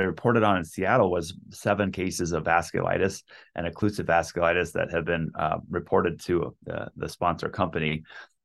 reported 0.00 0.42
on 0.42 0.56
in 0.56 0.64
Seattle 0.64 1.10
was 1.10 1.34
seven 1.50 1.92
cases 1.92 2.32
of 2.32 2.44
vasculitis 2.44 3.22
and 3.54 3.66
occlusive 3.66 4.06
vasculitis 4.06 4.72
that 4.72 4.90
have 4.90 5.04
been 5.04 5.30
uh, 5.34 5.58
reported 5.70 6.20
to 6.20 6.54
the, 6.64 6.90
the 6.96 7.08
sponsor 7.08 7.48
company. 7.48 8.02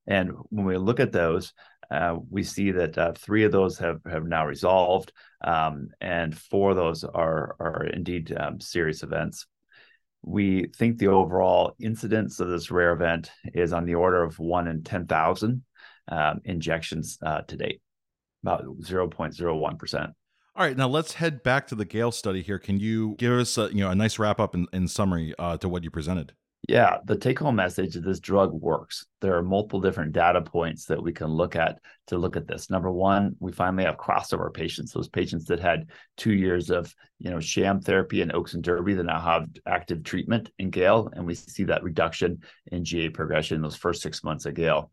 And 0.08 0.32
when 0.50 0.66
we 0.66 0.78
look 0.78 1.00
at 1.00 1.12
those, 1.12 1.54
uh, 1.92 2.18
we 2.30 2.44
see 2.44 2.72
that 2.72 2.98
uh, 2.98 3.14
three 3.18 3.44
of 3.44 3.52
those 3.52 3.78
have, 3.78 4.00
have 4.10 4.26
now 4.26 4.46
resolved, 4.46 5.12
um, 5.44 5.90
and 6.02 6.38
four 6.38 6.72
of 6.72 6.76
those 6.76 7.04
are, 7.04 7.56
are 7.60 7.86
indeed 7.86 8.36
um, 8.38 8.60
serious 8.60 9.04
events 9.04 9.46
we 10.24 10.68
think 10.78 10.98
the 10.98 11.08
overall 11.08 11.76
incidence 11.80 12.40
of 12.40 12.50
this 12.50 12.72
rare 12.72 12.94
event 12.94 13.30
is 13.54 13.74
on 13.74 13.86
the 13.86 13.96
order 13.96 14.24
of 14.24 14.40
one 14.40 14.68
in 14.68 14.84
10,000 14.84 15.64
um, 16.08 16.42
injections 16.46 17.18
uh, 17.22 17.42
to 17.42 17.58
date, 17.58 17.82
about 18.42 18.64
0.01%. 18.64 20.14
All 20.56 20.64
right, 20.64 20.78
now 20.78 20.88
let's 20.88 21.14
head 21.14 21.42
back 21.42 21.66
to 21.68 21.76
the 21.76 21.84
Gale 21.84 22.12
study 22.12 22.44
here. 22.44 22.60
Can 22.60 22.80
you 22.80 23.16
give 23.18 23.32
us 23.32 23.58
a, 23.58 23.70
you 23.74 23.84
know 23.84 23.90
a 23.90 23.96
nice 23.96 24.20
wrap 24.20 24.40
up 24.40 24.54
in, 24.54 24.68
in 24.72 24.88
summary 24.88 25.34
uh, 25.40 25.58
to 25.58 25.68
what 25.68 25.84
you 25.84 25.90
presented? 25.90 26.34
Yeah, 26.70 27.00
the 27.06 27.18
take 27.18 27.40
home 27.40 27.56
message 27.56 27.96
is 27.96 28.04
this 28.04 28.20
drug 28.20 28.54
works. 28.54 29.08
There 29.20 29.36
are 29.36 29.42
multiple 29.42 29.82
different 29.82 30.12
data 30.12 30.44
points 30.44 30.86
that 30.86 31.02
we 31.02 31.12
can 31.12 31.28
look 31.28 31.56
at 31.56 31.80
to 32.08 32.20
look 32.20 32.38
at 32.38 32.48
this. 32.48 32.70
Number 32.70 32.92
one, 32.92 33.36
we 33.40 33.52
finally 33.52 33.84
have 33.84 33.98
crossover 33.98 34.54
patients, 34.54 34.94
those 34.94 35.10
patients 35.10 35.46
that 35.46 35.60
had 35.60 35.90
two 36.18 36.34
years 36.34 36.70
of 36.70 36.94
you 37.18 37.32
know 37.32 37.40
sham 37.40 37.82
therapy 37.82 38.22
in 38.22 38.30
OAKS 38.30 38.54
and 38.54 38.64
Derby 38.64 38.94
that 38.94 39.06
now 39.06 39.20
have 39.20 39.48
active 39.66 40.04
treatment 40.04 40.52
in 40.60 40.70
Gale, 40.70 41.10
and 41.14 41.26
we 41.26 41.34
see 41.34 41.64
that 41.64 41.84
reduction 41.84 42.44
in 42.72 42.86
GA 42.86 43.10
progression 43.10 43.56
in 43.56 43.64
those 43.64 43.76
first 43.76 44.04
six 44.04 44.24
months 44.24 44.46
of 44.46 44.54
Gale. 44.54 44.92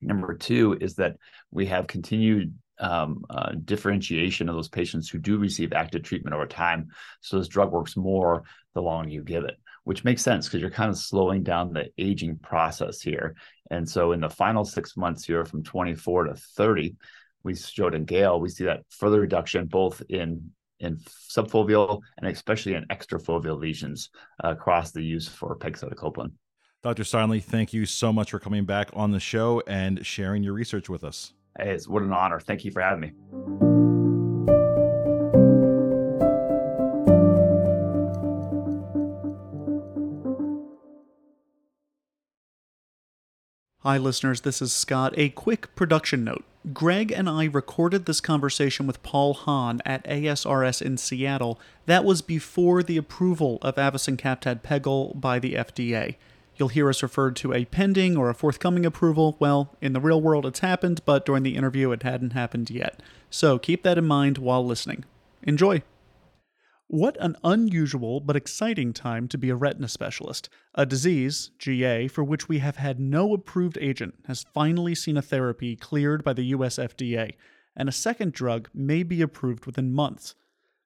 Number 0.00 0.34
two 0.34 0.78
is 0.80 0.94
that 0.94 1.16
we 1.50 1.66
have 1.66 1.86
continued 1.86 2.54
um, 2.80 3.24
uh, 3.30 3.52
differentiation 3.64 4.48
of 4.48 4.54
those 4.54 4.68
patients 4.68 5.08
who 5.08 5.18
do 5.18 5.38
receive 5.38 5.72
active 5.72 6.02
treatment 6.02 6.34
over 6.34 6.46
time. 6.46 6.88
So 7.20 7.38
this 7.38 7.48
drug 7.48 7.70
works 7.70 7.96
more 7.96 8.44
the 8.74 8.82
longer 8.82 9.10
you 9.10 9.22
give 9.22 9.44
it, 9.44 9.56
which 9.84 10.04
makes 10.04 10.22
sense 10.22 10.46
because 10.46 10.60
you're 10.60 10.70
kind 10.70 10.90
of 10.90 10.98
slowing 10.98 11.42
down 11.42 11.72
the 11.72 11.90
aging 11.98 12.38
process 12.38 13.00
here. 13.00 13.36
And 13.70 13.88
so 13.88 14.12
in 14.12 14.20
the 14.20 14.30
final 14.30 14.64
six 14.64 14.96
months 14.96 15.24
here 15.24 15.44
from 15.44 15.62
24 15.62 16.24
to 16.24 16.34
30, 16.34 16.96
we 17.42 17.54
showed 17.54 17.94
in 17.94 18.04
Gale, 18.04 18.40
we 18.40 18.48
see 18.48 18.64
that 18.64 18.82
further 18.90 19.20
reduction 19.20 19.66
both 19.66 20.02
in 20.08 20.50
in 20.80 20.96
subfoveal 20.96 22.00
and 22.16 22.26
especially 22.26 22.72
in 22.74 22.86
extrafoveal 22.86 23.58
lesions 23.58 24.08
uh, 24.42 24.48
across 24.48 24.92
the 24.92 25.02
use 25.02 25.28
for 25.28 25.54
pegcetacoplan. 25.58 26.32
Dr. 26.82 27.02
Steinle, 27.02 27.42
thank 27.42 27.74
you 27.74 27.84
so 27.84 28.14
much 28.14 28.30
for 28.30 28.38
coming 28.38 28.64
back 28.64 28.88
on 28.94 29.10
the 29.10 29.20
show 29.20 29.62
and 29.66 30.04
sharing 30.06 30.42
your 30.42 30.54
research 30.54 30.88
with 30.88 31.04
us. 31.04 31.34
It's 31.58 31.88
what 31.88 32.02
an 32.02 32.12
honor. 32.12 32.40
Thank 32.40 32.64
you 32.64 32.70
for 32.70 32.80
having 32.80 33.00
me. 33.00 33.12
Hi, 43.82 43.96
listeners. 43.96 44.42
This 44.42 44.60
is 44.60 44.74
Scott. 44.74 45.14
A 45.16 45.30
quick 45.30 45.74
production 45.74 46.22
note. 46.22 46.44
Greg 46.74 47.10
and 47.10 47.30
I 47.30 47.46
recorded 47.46 48.04
this 48.04 48.20
conversation 48.20 48.86
with 48.86 49.02
Paul 49.02 49.32
Hahn 49.32 49.80
at 49.86 50.04
ASRS 50.04 50.82
in 50.82 50.98
Seattle. 50.98 51.58
That 51.86 52.04
was 52.04 52.20
before 52.20 52.82
the 52.82 52.98
approval 52.98 53.58
of 53.62 53.76
avacincaptad 53.76 54.60
pegol 54.60 55.18
by 55.18 55.38
the 55.38 55.54
FDA. 55.54 56.16
You'll 56.60 56.68
hear 56.68 56.90
us 56.90 57.02
referred 57.02 57.36
to 57.36 57.54
a 57.54 57.64
pending 57.64 58.18
or 58.18 58.28
a 58.28 58.34
forthcoming 58.34 58.84
approval. 58.84 59.34
Well, 59.40 59.74
in 59.80 59.94
the 59.94 60.00
real 60.00 60.20
world, 60.20 60.44
it's 60.44 60.58
happened, 60.58 61.00
but 61.06 61.24
during 61.24 61.42
the 61.42 61.56
interview, 61.56 61.90
it 61.90 62.02
hadn't 62.02 62.34
happened 62.34 62.68
yet. 62.68 63.02
So 63.30 63.58
keep 63.58 63.82
that 63.84 63.96
in 63.96 64.06
mind 64.06 64.36
while 64.36 64.62
listening. 64.62 65.06
Enjoy! 65.42 65.82
What 66.86 67.16
an 67.18 67.36
unusual 67.42 68.20
but 68.20 68.36
exciting 68.36 68.92
time 68.92 69.26
to 69.28 69.38
be 69.38 69.48
a 69.48 69.54
retina 69.54 69.88
specialist. 69.88 70.50
A 70.74 70.84
disease, 70.84 71.50
GA, 71.58 72.08
for 72.08 72.22
which 72.22 72.46
we 72.46 72.58
have 72.58 72.76
had 72.76 73.00
no 73.00 73.32
approved 73.32 73.78
agent, 73.80 74.16
has 74.26 74.44
finally 74.52 74.94
seen 74.94 75.16
a 75.16 75.22
therapy 75.22 75.76
cleared 75.76 76.22
by 76.22 76.34
the 76.34 76.44
US 76.56 76.76
FDA, 76.76 77.36
and 77.74 77.88
a 77.88 77.92
second 77.92 78.34
drug 78.34 78.68
may 78.74 79.02
be 79.02 79.22
approved 79.22 79.64
within 79.64 79.94
months. 79.94 80.34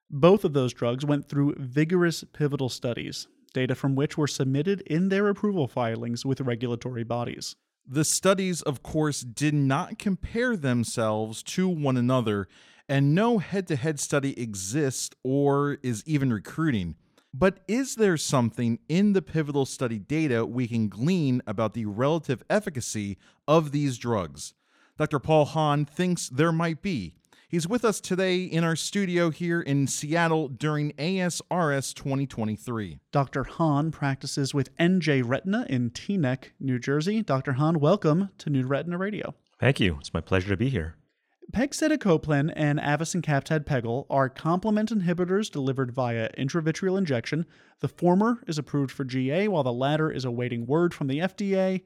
Both 0.08 0.44
of 0.44 0.52
those 0.52 0.72
drugs 0.72 1.04
went 1.04 1.28
through 1.28 1.56
vigorous 1.58 2.22
pivotal 2.32 2.68
studies, 2.68 3.26
data 3.54 3.74
from 3.74 3.94
which 3.94 4.18
were 4.18 4.26
submitted 4.26 4.82
in 4.82 5.08
their 5.08 5.28
approval 5.28 5.66
filings 5.66 6.26
with 6.26 6.42
regulatory 6.42 7.04
bodies. 7.04 7.56
The 7.86 8.04
studies, 8.04 8.60
of 8.60 8.82
course, 8.82 9.20
did 9.20 9.54
not 9.54 9.98
compare 9.98 10.56
themselves 10.56 11.42
to 11.44 11.68
one 11.68 11.96
another, 11.96 12.48
and 12.88 13.14
no 13.14 13.38
head 13.38 13.66
to 13.68 13.76
head 13.76 13.98
study 13.98 14.38
exists 14.38 15.10
or 15.22 15.78
is 15.82 16.02
even 16.06 16.32
recruiting. 16.32 16.96
But 17.32 17.60
is 17.66 17.96
there 17.96 18.16
something 18.16 18.78
in 18.88 19.12
the 19.12 19.22
pivotal 19.22 19.66
study 19.66 19.98
data 19.98 20.46
we 20.46 20.68
can 20.68 20.88
glean 20.88 21.42
about 21.46 21.74
the 21.74 21.86
relative 21.86 22.42
efficacy 22.48 23.18
of 23.48 23.72
these 23.72 23.98
drugs? 23.98 24.54
Dr. 24.96 25.18
Paul 25.18 25.44
Hahn 25.46 25.84
thinks 25.84 26.28
there 26.28 26.52
might 26.52 26.80
be. 26.80 27.14
He's 27.48 27.68
with 27.68 27.84
us 27.84 28.00
today 28.00 28.42
in 28.42 28.64
our 28.64 28.74
studio 28.74 29.30
here 29.30 29.60
in 29.60 29.86
Seattle 29.86 30.48
during 30.48 30.92
ASRS 30.92 31.94
2023. 31.94 33.00
Dr. 33.12 33.44
Hahn 33.44 33.90
practices 33.90 34.54
with 34.54 34.74
NJ 34.78 35.22
Retina 35.24 35.66
in 35.68 35.90
Teaneck, 35.90 36.52
New 36.58 36.78
Jersey. 36.78 37.22
Dr. 37.22 37.52
Hahn, 37.52 37.80
welcome 37.80 38.30
to 38.38 38.48
New 38.48 38.66
Retina 38.66 38.96
Radio. 38.96 39.34
Thank 39.60 39.78
you. 39.78 39.98
It's 40.00 40.14
my 40.14 40.22
pleasure 40.22 40.48
to 40.48 40.56
be 40.56 40.70
here. 40.70 40.96
Pegcetacoplan 41.52 42.50
and 42.56 42.78
avacincaptad 42.80 43.66
pegol 43.66 44.06
are 44.08 44.30
complement 44.30 44.90
inhibitors 44.90 45.50
delivered 45.50 45.92
via 45.92 46.30
intravitreal 46.38 46.96
injection. 46.96 47.44
The 47.80 47.88
former 47.88 48.42
is 48.46 48.56
approved 48.56 48.90
for 48.90 49.04
GA, 49.04 49.48
while 49.48 49.62
the 49.62 49.72
latter 49.72 50.10
is 50.10 50.24
awaiting 50.24 50.66
word 50.66 50.94
from 50.94 51.08
the 51.08 51.18
FDA. 51.18 51.82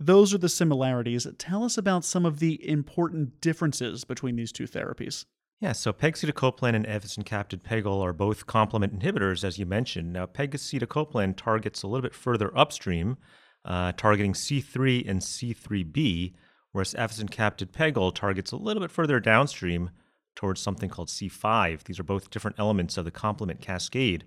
Those 0.00 0.32
are 0.32 0.38
the 0.38 0.48
similarities. 0.48 1.26
Tell 1.38 1.64
us 1.64 1.76
about 1.76 2.04
some 2.04 2.24
of 2.24 2.38
the 2.38 2.68
important 2.68 3.40
differences 3.40 4.04
between 4.04 4.36
these 4.36 4.52
two 4.52 4.64
therapies. 4.64 5.24
Yeah, 5.60 5.72
so 5.72 5.92
pegcetacoplan 5.92 6.74
and 6.74 6.86
avacincaptad 6.86 7.62
pegol 7.62 8.00
are 8.00 8.12
both 8.12 8.46
complement 8.46 8.96
inhibitors, 8.96 9.42
as 9.42 9.58
you 9.58 9.66
mentioned. 9.66 10.12
Now, 10.12 10.26
pegcetacoplan 10.26 11.36
targets 11.36 11.82
a 11.82 11.88
little 11.88 12.02
bit 12.02 12.14
further 12.14 12.56
upstream, 12.56 13.16
uh, 13.64 13.90
targeting 13.96 14.34
C3 14.34 15.08
and 15.08 15.20
C3b, 15.20 16.34
whereas 16.70 16.94
avacincaptad 16.94 17.72
pegol 17.72 18.14
targets 18.14 18.52
a 18.52 18.56
little 18.56 18.80
bit 18.80 18.92
further 18.92 19.18
downstream 19.18 19.90
towards 20.36 20.60
something 20.60 20.88
called 20.88 21.08
C5. 21.08 21.82
These 21.82 21.98
are 21.98 22.04
both 22.04 22.30
different 22.30 22.60
elements 22.60 22.96
of 22.96 23.04
the 23.04 23.10
complement 23.10 23.60
cascade. 23.60 24.24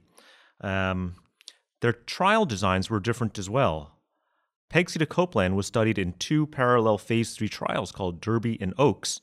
Um, 0.59 1.15
their 1.79 1.93
trial 1.93 2.45
designs 2.45 2.89
were 2.89 2.99
different 2.99 3.39
as 3.39 3.49
well. 3.49 3.90
Pegcetacoplan 4.71 5.55
was 5.55 5.67
studied 5.67 5.97
in 5.97 6.13
two 6.13 6.47
parallel 6.47 6.97
phase 6.97 7.35
3 7.35 7.49
trials 7.49 7.91
called 7.91 8.21
Derby 8.21 8.57
and 8.61 8.73
Oaks, 8.77 9.19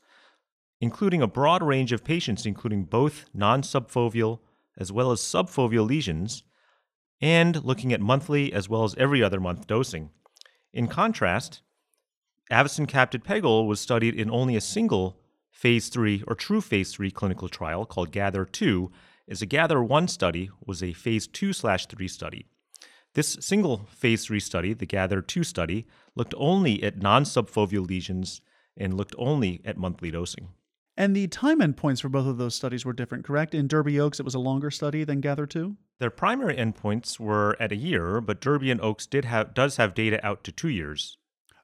including 0.79 1.23
a 1.23 1.27
broad 1.27 1.63
range 1.63 1.91
of 1.91 2.03
patients, 2.03 2.45
including 2.45 2.83
both 2.83 3.25
non 3.33 3.63
subfoveal 3.63 4.39
as 4.77 4.91
well 4.91 5.11
as 5.11 5.19
subfoveal 5.19 5.87
lesions, 5.87 6.43
and 7.19 7.65
looking 7.65 7.91
at 7.91 7.99
monthly 7.99 8.53
as 8.53 8.69
well 8.69 8.83
as 8.83 8.93
every 8.95 9.23
other 9.23 9.39
month 9.39 9.65
dosing. 9.65 10.11
In 10.71 10.87
contrast, 10.87 11.61
avacincaptad 12.51 13.23
pegol 13.23 13.67
was 13.67 13.79
studied 13.79 14.13
in 14.13 14.29
only 14.29 14.55
a 14.55 14.61
single 14.61 15.19
phase 15.49 15.89
3 15.89 16.23
or 16.27 16.35
true 16.35 16.61
phase 16.61 16.93
3 16.93 17.09
clinical 17.09 17.49
trial 17.49 17.87
called 17.87 18.11
Gather 18.11 18.45
2, 18.45 18.91
as 19.27 19.41
a 19.41 19.47
Gather 19.47 19.81
1 19.81 20.07
study 20.09 20.51
was 20.63 20.83
a 20.83 20.93
phase 20.93 21.25
2 21.25 21.53
3 21.53 22.07
study. 22.07 22.45
This 23.15 23.37
single 23.39 23.87
phase 23.89 24.25
3 24.25 24.39
study, 24.39 24.73
the 24.73 24.85
Gather 24.85 25.21
2 25.21 25.43
study, 25.43 25.87
looked 26.15 26.35
only 26.37 26.83
at 26.83 27.01
non 27.01 27.23
subfoveal 27.23 27.87
lesions 27.87 28.41
and 28.77 28.95
looked 28.95 29.15
only 29.17 29.61
at 29.65 29.77
monthly 29.77 30.11
dosing. 30.11 30.49
And 30.95 31.15
the 31.15 31.27
time 31.27 31.59
endpoints 31.59 32.01
for 32.01 32.09
both 32.09 32.27
of 32.27 32.37
those 32.37 32.55
studies 32.55 32.85
were 32.85 32.93
different, 32.93 33.23
correct? 33.23 33.55
In 33.55 33.67
Derby 33.67 33.99
Oaks, 33.99 34.19
it 34.19 34.25
was 34.25 34.35
a 34.35 34.39
longer 34.39 34.69
study 34.69 35.03
than 35.03 35.21
Gather 35.21 35.45
2? 35.45 35.75
Their 35.99 36.09
primary 36.09 36.55
endpoints 36.55 37.19
were 37.19 37.57
at 37.59 37.71
a 37.71 37.77
year, 37.77 38.21
but 38.21 38.41
Derby 38.41 38.69
and 38.69 38.81
Oaks 38.81 39.05
did 39.05 39.25
have 39.25 39.53
does 39.53 39.77
have 39.77 39.95
data 39.95 40.23
out 40.25 40.43
to 40.43 40.51
2 40.51 40.69
years. 40.69 41.17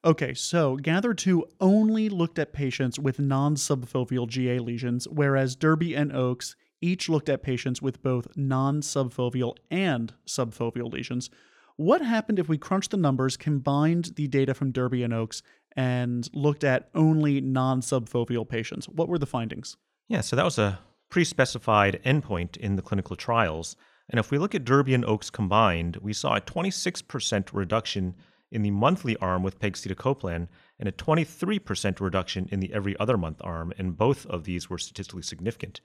Okay, 0.03 0.33
so 0.33 0.77
Gather 0.77 1.13
2 1.13 1.45
only 1.59 2.09
looked 2.09 2.39
at 2.39 2.53
patients 2.53 2.97
with 2.97 3.19
non 3.19 3.55
subfoveal 3.55 4.27
GA 4.27 4.59
lesions, 4.59 5.07
whereas 5.07 5.55
Derby 5.55 5.95
and 5.95 6.11
Oaks 6.11 6.55
each 6.85 7.09
looked 7.09 7.29
at 7.29 7.41
patients 7.41 7.81
with 7.81 8.03
both 8.03 8.27
non 8.37 8.81
subfoveal 8.81 9.55
and 9.71 10.13
subfoveal 10.27 10.91
lesions. 10.91 11.29
What 11.77 12.01
happened 12.01 12.39
if 12.39 12.47
we 12.47 12.57
crunched 12.57 12.91
the 12.91 12.97
numbers, 12.97 13.35
combined 13.35 14.13
the 14.15 14.27
data 14.27 14.53
from 14.53 14.71
Derby 14.71 15.03
and 15.03 15.13
Oaks, 15.13 15.41
and 15.75 16.29
looked 16.33 16.63
at 16.63 16.89
only 16.93 17.41
non 17.41 17.81
subfoveal 17.81 18.47
patients? 18.47 18.87
What 18.87 19.09
were 19.09 19.17
the 19.17 19.25
findings? 19.25 19.77
Yeah, 20.07 20.21
so 20.21 20.35
that 20.35 20.45
was 20.45 20.59
a 20.59 20.79
pre 21.09 21.25
specified 21.25 21.99
endpoint 22.05 22.55
in 22.57 22.75
the 22.75 22.81
clinical 22.81 23.15
trials. 23.15 23.75
And 24.09 24.19
if 24.19 24.29
we 24.29 24.37
look 24.37 24.53
at 24.53 24.63
Derby 24.63 24.93
and 24.93 25.03
Oaks 25.03 25.31
combined, 25.31 25.97
we 25.97 26.13
saw 26.13 26.35
a 26.35 26.41
26% 26.41 27.49
reduction 27.51 28.13
in 28.51 28.61
the 28.61 28.69
monthly 28.69 29.17
arm 29.17 29.41
with 29.41 29.59
pegcetacoplan 29.59 30.47
and 30.79 30.87
a 30.87 30.91
23% 30.91 31.99
reduction 31.99 32.47
in 32.51 32.59
the 32.59 32.71
every 32.71 32.97
other 32.99 33.17
month 33.17 33.41
arm, 33.43 33.73
and 33.79 33.97
both 33.97 34.27
of 34.27 34.43
these 34.43 34.69
were 34.69 34.77
statistically 34.77 35.23
significant. 35.23 35.81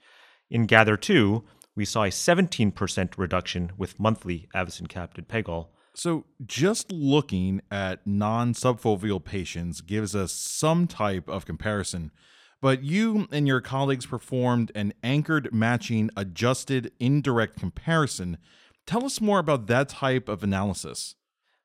In 0.51 0.65
Gather 0.65 0.97
2, 0.97 1.45
we 1.77 1.85
saw 1.85 2.03
a 2.03 2.09
17% 2.09 3.17
reduction 3.17 3.71
with 3.77 3.97
monthly 3.97 4.49
avacincaptad 4.53 5.27
pegol. 5.27 5.69
So, 5.93 6.25
just 6.45 6.91
looking 6.91 7.61
at 7.71 8.05
non 8.05 8.53
subfoveal 8.53 9.23
patients 9.23 9.79
gives 9.79 10.13
us 10.13 10.33
some 10.33 10.87
type 10.87 11.29
of 11.29 11.45
comparison, 11.45 12.11
but 12.61 12.83
you 12.83 13.27
and 13.31 13.47
your 13.47 13.61
colleagues 13.61 14.05
performed 14.05 14.73
an 14.75 14.93
anchored 15.03 15.53
matching 15.53 16.09
adjusted 16.17 16.91
indirect 16.99 17.57
comparison. 17.57 18.37
Tell 18.85 19.05
us 19.05 19.21
more 19.21 19.39
about 19.39 19.67
that 19.67 19.87
type 19.87 20.27
of 20.27 20.43
analysis. 20.43 21.15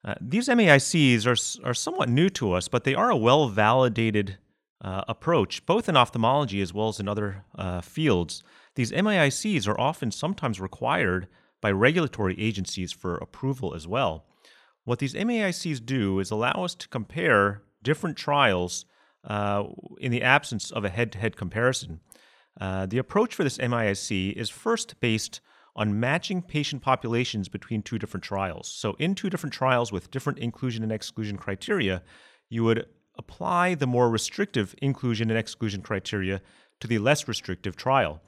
Uh, 0.05 0.15
these 0.21 0.49
MAICs 0.49 1.27
are, 1.27 1.69
are 1.69 1.75
somewhat 1.75 2.09
new 2.09 2.29
to 2.31 2.53
us, 2.53 2.69
but 2.69 2.85
they 2.85 2.95
are 2.95 3.11
a 3.11 3.17
well 3.17 3.49
validated 3.49 4.39
uh, 4.81 5.03
approach, 5.09 5.65
both 5.67 5.89
in 5.89 5.97
ophthalmology 5.97 6.61
as 6.61 6.73
well 6.73 6.89
as 6.89 7.01
in 7.01 7.09
other 7.09 7.45
uh, 7.57 7.81
fields. 7.81 8.43
These 8.77 8.93
MAICs 8.93 9.67
are 9.67 9.81
often 9.81 10.11
sometimes 10.11 10.61
required 10.61 11.27
by 11.61 11.73
regulatory 11.73 12.39
agencies 12.39 12.93
for 12.93 13.17
approval 13.17 13.75
as 13.75 13.89
well. 13.89 14.27
What 14.85 15.01
these 15.01 15.15
MAICs 15.15 15.85
do 15.85 16.21
is 16.21 16.31
allow 16.31 16.63
us 16.65 16.75
to 16.77 16.89
compare 16.89 17.63
different 17.83 18.17
trials 18.17 18.85
uh, 19.25 19.65
in 19.99 20.13
the 20.13 20.23
absence 20.23 20.71
of 20.71 20.85
a 20.85 20.91
head 20.91 21.11
to 21.13 21.19
head 21.19 21.37
comparison. 21.37 22.01
Uh, 22.61 22.87
the 22.87 22.99
approach 22.99 23.35
for 23.35 23.45
this 23.45 23.59
MAIC 23.59 24.33
is 24.35 24.51
first 24.51 25.01
based 25.01 25.41
on 25.75 25.99
matching 25.99 26.41
patient 26.41 26.83
populations 26.83 27.49
between 27.49 27.83
two 27.83 27.99
different 27.99 28.25
trials. 28.25 28.69
So, 28.69 28.95
in 28.99 29.15
two 29.15 29.29
different 29.29 29.53
trials 29.53 29.93
with 29.93 30.11
different 30.11 30.39
inclusion 30.39 30.83
and 30.83 30.93
exclusion 30.93 31.37
criteria, 31.37 32.03
you 32.49 32.65
would 32.65 32.87
apply 33.19 33.75
the 33.75 33.87
more 33.87 34.09
restrictive 34.09 34.75
inclusion 34.81 35.31
and 35.31 35.39
exclusion 35.39 35.83
criteria 35.83 36.41
to 36.81 36.87
the 36.87 36.99
less 36.99 37.27
restrictive 37.29 37.77
trial. 37.77 38.23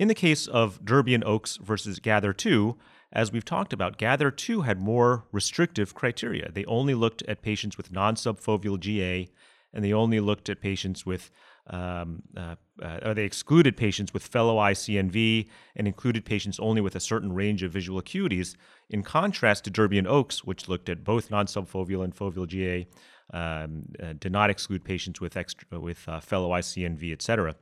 In 0.00 0.08
the 0.08 0.14
case 0.14 0.46
of 0.46 0.82
Derby 0.82 1.14
and 1.14 1.22
Oaks 1.24 1.58
versus 1.58 1.98
Gather 1.98 2.32
2, 2.32 2.74
as 3.12 3.30
we've 3.30 3.44
talked 3.44 3.74
about, 3.74 3.98
Gather 3.98 4.30
2 4.30 4.62
had 4.62 4.80
more 4.80 5.26
restrictive 5.30 5.94
criteria. 5.94 6.50
They 6.50 6.64
only 6.64 6.94
looked 6.94 7.20
at 7.28 7.42
patients 7.42 7.76
with 7.76 7.92
non 7.92 8.14
subfoveal 8.14 8.80
GA, 8.80 9.28
and 9.74 9.84
they 9.84 9.92
only 9.92 10.18
looked 10.18 10.48
at 10.48 10.62
patients 10.62 11.04
with, 11.04 11.30
um, 11.66 12.22
uh, 12.34 12.54
uh, 12.82 13.00
or 13.04 13.12
they 13.12 13.24
excluded 13.24 13.76
patients 13.76 14.14
with 14.14 14.26
fellow 14.26 14.56
eye 14.56 14.72
CNV 14.72 15.50
and 15.76 15.86
included 15.86 16.24
patients 16.24 16.58
only 16.60 16.80
with 16.80 16.96
a 16.96 17.00
certain 17.00 17.34
range 17.34 17.62
of 17.62 17.70
visual 17.70 18.00
acuities, 18.00 18.56
in 18.88 19.02
contrast 19.02 19.64
to 19.64 19.70
Derby 19.70 19.98
and 19.98 20.08
Oaks, 20.08 20.44
which 20.44 20.66
looked 20.66 20.88
at 20.88 21.04
both 21.04 21.30
non 21.30 21.44
subfoveal 21.44 22.02
and 22.02 22.16
foveal 22.16 22.48
GA, 22.48 22.86
um, 23.34 23.82
uh, 24.02 24.14
did 24.18 24.32
not 24.32 24.48
exclude 24.48 24.82
patients 24.82 25.20
with, 25.20 25.36
extra, 25.36 25.78
with 25.78 26.08
uh, 26.08 26.20
fellow 26.20 26.48
ICNV, 26.52 27.00
CNV, 27.00 27.12
et 27.12 27.20
cetera. 27.20 27.54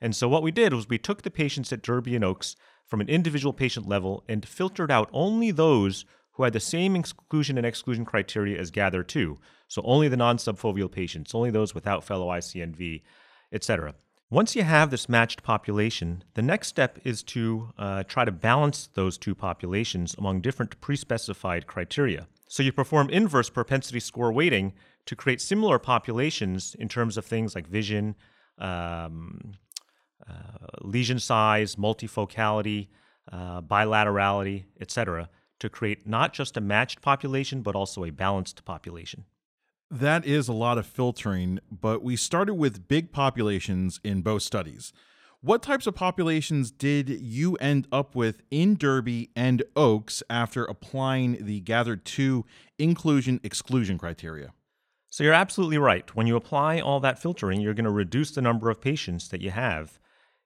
And 0.00 0.16
so 0.16 0.28
what 0.28 0.42
we 0.42 0.50
did 0.50 0.72
was 0.72 0.88
we 0.88 0.98
took 0.98 1.22
the 1.22 1.30
patients 1.30 1.72
at 1.72 1.82
Derby 1.82 2.16
and 2.16 2.24
Oaks 2.24 2.56
from 2.86 3.00
an 3.00 3.08
individual 3.08 3.52
patient 3.52 3.88
level 3.88 4.24
and 4.28 4.46
filtered 4.46 4.90
out 4.90 5.10
only 5.12 5.50
those 5.50 6.04
who 6.32 6.44
had 6.44 6.52
the 6.52 6.60
same 6.60 6.96
exclusion 6.96 7.58
and 7.58 7.66
exclusion 7.66 8.04
criteria 8.04 8.58
as 8.58 8.70
Gather 8.70 9.02
2. 9.02 9.36
So 9.68 9.82
only 9.84 10.08
the 10.08 10.16
non-subfoveal 10.16 10.90
patients, 10.90 11.34
only 11.34 11.50
those 11.50 11.74
without 11.74 12.02
fellow 12.02 12.28
eye 12.30 12.38
CNV, 12.38 13.02
etc. 13.52 13.94
Once 14.30 14.54
you 14.54 14.62
have 14.62 14.90
this 14.90 15.08
matched 15.08 15.42
population, 15.42 16.22
the 16.34 16.42
next 16.42 16.68
step 16.68 16.98
is 17.04 17.22
to 17.24 17.68
uh, 17.76 18.04
try 18.04 18.24
to 18.24 18.30
balance 18.30 18.88
those 18.94 19.18
two 19.18 19.34
populations 19.34 20.14
among 20.14 20.40
different 20.40 20.80
pre-specified 20.80 21.66
criteria. 21.66 22.28
So 22.48 22.62
you 22.62 22.72
perform 22.72 23.10
inverse 23.10 23.50
propensity 23.50 24.00
score 24.00 24.32
weighting 24.32 24.72
to 25.06 25.16
create 25.16 25.40
similar 25.40 25.78
populations 25.78 26.76
in 26.78 26.88
terms 26.88 27.16
of 27.16 27.24
things 27.24 27.54
like 27.54 27.66
vision, 27.66 28.14
um, 28.58 29.54
lesion 30.80 31.18
size, 31.18 31.76
multifocality, 31.76 32.88
uh, 33.30 33.60
bilaterality, 33.62 34.64
etc., 34.80 35.28
to 35.58 35.68
create 35.68 36.06
not 36.06 36.32
just 36.32 36.56
a 36.56 36.60
matched 36.60 37.02
population, 37.02 37.62
but 37.62 37.74
also 37.74 38.04
a 38.04 38.10
balanced 38.10 38.64
population. 38.64 39.24
That 39.90 40.24
is 40.24 40.48
a 40.48 40.52
lot 40.52 40.78
of 40.78 40.86
filtering, 40.86 41.58
but 41.70 42.02
we 42.02 42.16
started 42.16 42.54
with 42.54 42.86
big 42.88 43.12
populations 43.12 44.00
in 44.04 44.22
both 44.22 44.42
studies. 44.42 44.92
What 45.42 45.62
types 45.62 45.86
of 45.86 45.94
populations 45.94 46.70
did 46.70 47.08
you 47.08 47.56
end 47.56 47.88
up 47.90 48.14
with 48.14 48.42
in 48.50 48.76
Derby 48.76 49.30
and 49.34 49.62
Oaks 49.74 50.22
after 50.28 50.64
applying 50.64 51.44
the 51.44 51.60
Gather 51.60 51.96
2 51.96 52.44
inclusion 52.78 53.40
exclusion 53.42 53.96
criteria? 53.96 54.52
So 55.08 55.24
you're 55.24 55.32
absolutely 55.32 55.78
right. 55.78 56.14
When 56.14 56.28
you 56.28 56.36
apply 56.36 56.80
all 56.80 57.00
that 57.00 57.18
filtering, 57.18 57.60
you're 57.60 57.74
going 57.74 57.84
to 57.84 57.90
reduce 57.90 58.30
the 58.30 58.42
number 58.42 58.70
of 58.70 58.80
patients 58.80 59.28
that 59.28 59.40
you 59.40 59.50
have. 59.50 59.98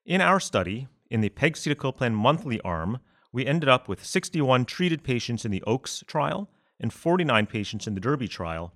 In 0.07 0.21
our 0.21 0.39
study, 0.39 0.87
in 1.09 1.23
the 1.23 1.31
pegcetacoplan 1.31 2.13
monthly 2.13 2.61
arm, 2.61 2.99
we 3.33 3.47
ended 3.47 3.71
up 3.71 3.89
with 3.89 4.05
61 4.05 4.67
treated 4.67 5.03
patients 5.03 5.47
in 5.47 5.51
the 5.51 5.63
Oaks 5.63 6.05
trial 6.07 6.51
and 6.79 6.93
49 6.93 7.47
patients 7.47 7.87
in 7.87 7.95
the 7.95 8.03
Derby 8.03 8.29
trial, 8.29 8.75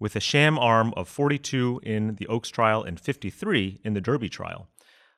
with 0.00 0.16
a 0.16 0.20
sham 0.20 0.58
arm 0.58 0.94
of 0.96 1.10
42 1.10 1.82
in 1.82 2.14
the 2.14 2.26
Oaks 2.26 2.48
trial 2.48 2.82
and 2.82 2.98
53 2.98 3.80
in 3.84 3.92
the 3.92 4.00
Derby 4.00 4.30
trial. 4.30 4.66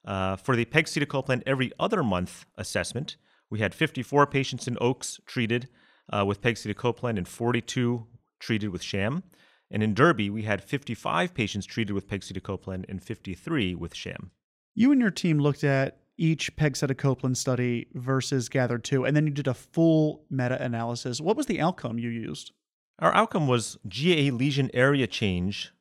Uh, 0.05 0.35
for 0.35 0.57
the 0.57 0.65
pegcetacoplan 0.65 1.45
every 1.47 1.71
other 1.79 2.03
month 2.03 2.47
assessment, 2.59 3.17
we 3.49 3.61
had 3.61 3.77
54 3.77 4.27
patients 4.27 4.67
in 4.67 4.77
Oaks 4.81 5.21
treated 5.25 5.69
uh, 6.13 6.25
with 6.27 6.41
pegcetacoplan 6.43 7.17
and 7.17 7.29
42 7.29 8.09
treated 8.41 8.71
with 8.71 8.83
sham. 8.83 9.23
And 9.71 9.85
in 9.85 9.95
Derby, 9.95 10.31
we 10.31 10.43
had 10.43 10.65
55 10.65 11.33
patients 11.33 11.65
treated 11.65 11.93
with 11.93 12.09
pegcetacoplan 12.09 12.87
and 12.89 13.01
53 13.01 13.77
with 13.77 13.95
sham. 13.95 14.33
You 14.75 14.91
and 14.91 15.01
your 15.01 15.11
team 15.11 15.39
looked 15.39 15.63
at 15.63 15.99
each 16.17 16.57
pegcetacoplan 16.57 17.37
study 17.37 17.87
versus 17.95 18.49
Gather 18.49 18.79
2, 18.79 19.05
and 19.05 19.17
then 19.17 19.27
you 19.27 19.33
did 19.33 19.47
a 19.47 19.55
full 19.55 20.25
meta 20.31 20.61
analysis. 20.63 21.21
What 21.21 21.37
was 21.37 21.47
the 21.47 21.61
outcome 21.61 21.99
you 21.99 22.09
used? 22.09 22.53
Our 22.99 23.15
outcome 23.15 23.47
was 23.47 23.79
GA 23.87 24.31
lesion 24.31 24.71
area 24.75 25.07
change 25.07 25.73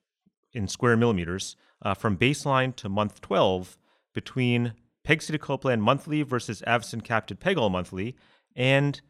in 0.54 0.68
square 0.68 0.98
millimeters 0.98 1.56
uh, 1.82 1.94
from 1.94 2.18
baseline 2.18 2.76
to 2.78 2.90
month 2.90 3.22
12 3.22 3.78
between 4.14 4.74
pegcetacoplan 5.08 5.80
monthly 5.80 6.22
versus 6.22 6.64
avacincaptad 6.68 7.38
pegol 7.38 7.72
monthly 7.72 8.16
and 8.56 9.02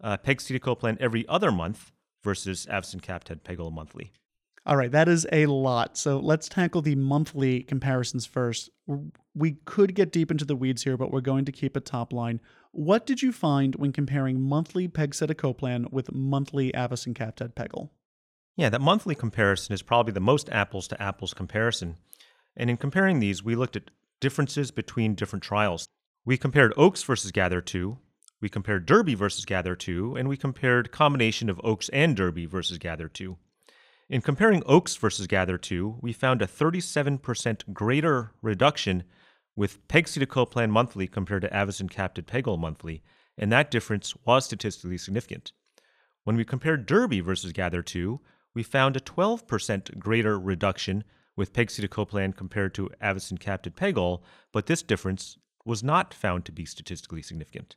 uh, 0.00 0.16
pegcetacoplan 0.16 0.96
every 0.98 1.26
other 1.28 1.52
month 1.52 1.92
versus 2.22 2.66
avacincaptad 2.70 3.42
pegol 3.42 3.72
monthly. 3.72 4.12
All 4.64 4.76
right, 4.76 4.92
that 4.92 5.08
is 5.08 5.26
a 5.32 5.46
lot. 5.46 5.96
So 5.96 6.20
let's 6.20 6.48
tackle 6.48 6.82
the 6.82 6.94
monthly 6.94 7.62
comparisons 7.62 8.26
first. 8.26 8.70
We 9.34 9.52
could 9.64 9.94
get 9.94 10.12
deep 10.12 10.30
into 10.30 10.44
the 10.44 10.54
weeds 10.54 10.84
here, 10.84 10.96
but 10.96 11.10
we're 11.10 11.20
going 11.20 11.44
to 11.46 11.52
keep 11.52 11.76
it 11.76 11.84
top 11.84 12.12
line. 12.12 12.40
What 12.70 13.04
did 13.04 13.22
you 13.22 13.32
find 13.32 13.74
when 13.74 13.92
comparing 13.92 14.40
monthly 14.40 14.86
pegcetacoplan 14.88 15.92
with 15.92 16.12
monthly 16.12 16.72
Avis 16.74 17.06
and 17.06 17.16
avacincaptad 17.16 17.54
pegol? 17.54 17.90
Yeah, 18.56 18.68
that 18.68 18.80
monthly 18.80 19.14
comparison 19.14 19.72
is 19.72 19.82
probably 19.82 20.12
the 20.12 20.20
most 20.20 20.48
apples 20.50 20.86
to 20.88 21.02
apples 21.02 21.34
comparison. 21.34 21.96
And 22.56 22.70
in 22.70 22.76
comparing 22.76 23.18
these, 23.18 23.42
we 23.42 23.56
looked 23.56 23.76
at 23.76 23.90
differences 24.20 24.70
between 24.70 25.14
different 25.14 25.42
trials. 25.42 25.88
We 26.24 26.36
compared 26.36 26.72
Oaks 26.76 27.02
versus 27.02 27.32
Gather 27.32 27.60
2, 27.60 27.98
we 28.40 28.48
compared 28.48 28.86
Derby 28.86 29.14
versus 29.14 29.44
Gather 29.44 29.74
2, 29.74 30.16
and 30.16 30.28
we 30.28 30.36
compared 30.36 30.92
combination 30.92 31.48
of 31.48 31.60
Oaks 31.64 31.88
and 31.88 32.16
Derby 32.16 32.46
versus 32.46 32.78
Gather 32.78 33.08
2. 33.08 33.36
In 34.12 34.20
comparing 34.20 34.62
Oaks 34.66 34.94
versus 34.96 35.26
Gather 35.26 35.56
2, 35.56 36.00
we 36.02 36.12
found 36.12 36.42
a 36.42 36.46
37% 36.46 37.72
greater 37.72 38.32
reduction 38.42 39.04
with 39.56 39.88
pegcetacoplan 39.88 40.68
monthly 40.68 41.06
compared 41.06 41.40
to 41.40 41.48
avacincaptad 41.48 42.24
pegol 42.26 42.58
monthly, 42.58 43.02
and 43.38 43.50
that 43.50 43.70
difference 43.70 44.14
was 44.26 44.44
statistically 44.44 44.98
significant. 44.98 45.52
When 46.24 46.36
we 46.36 46.44
compared 46.44 46.84
Derby 46.84 47.20
versus 47.20 47.52
Gather 47.52 47.80
2, 47.80 48.20
we 48.52 48.62
found 48.62 48.98
a 48.98 49.00
12% 49.00 49.98
greater 49.98 50.38
reduction 50.38 51.04
with 51.34 51.54
pegcetacoplan 51.54 52.36
compared 52.36 52.74
to 52.74 52.90
avacincaptad 53.02 53.76
pegol, 53.76 54.20
but 54.52 54.66
this 54.66 54.82
difference 54.82 55.38
was 55.64 55.82
not 55.82 56.12
found 56.12 56.44
to 56.44 56.52
be 56.52 56.66
statistically 56.66 57.22
significant. 57.22 57.76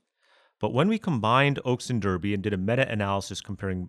But 0.59 0.73
when 0.73 0.89
we 0.89 0.99
combined 0.99 1.61
Oaks 1.63 1.89
and 1.89 2.01
Derby 2.01 2.33
and 2.33 2.43
did 2.43 2.51
a 2.51 2.57
meta 2.57 2.91
analysis 2.91 3.39
comparing 3.39 3.87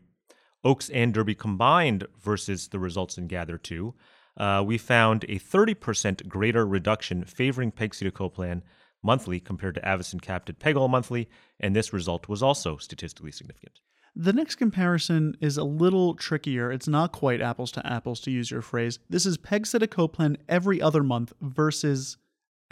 Oaks 0.67 0.89
and 0.89 1.15
Derby 1.15 1.37
combined 1.37 2.09
versus 2.21 2.67
the 2.69 2.81
results 2.81 3.17
in 3.17 3.29
Gather 3.29 3.57
2, 3.57 3.95
uh, 4.37 4.65
we 4.67 4.77
found 4.77 5.23
a 5.29 5.39
30% 5.39 6.27
greater 6.27 6.67
reduction 6.67 7.25
favoring 7.25 7.71
pegcetacoplan 7.71 8.63
monthly 9.01 9.39
compared 9.39 9.77
to 9.77 9.81
avacincaptad 9.83 10.59
pegol 10.59 10.91
monthly, 10.91 11.29
and 11.61 11.77
this 11.77 11.93
result 11.93 12.29
was 12.29 12.43
also 12.43 12.79
statistically 12.79 13.31
significant. 13.31 13.79
The 14.17 14.33
next 14.33 14.57
comparison 14.57 15.37
is 15.41 15.57
a 15.57 15.63
little 15.63 16.15
trickier. 16.15 16.73
It's 16.73 16.89
not 16.89 17.13
quite 17.13 17.41
apples 17.41 17.71
to 17.73 17.87
apples, 17.87 18.19
to 18.23 18.33
use 18.33 18.51
your 18.51 18.63
phrase. 18.63 18.99
This 19.09 19.25
is 19.25 19.39
pegcetacoplan 19.39 20.37
every 20.49 20.83
other 20.83 21.05
month 21.05 21.33
versus 21.41 22.17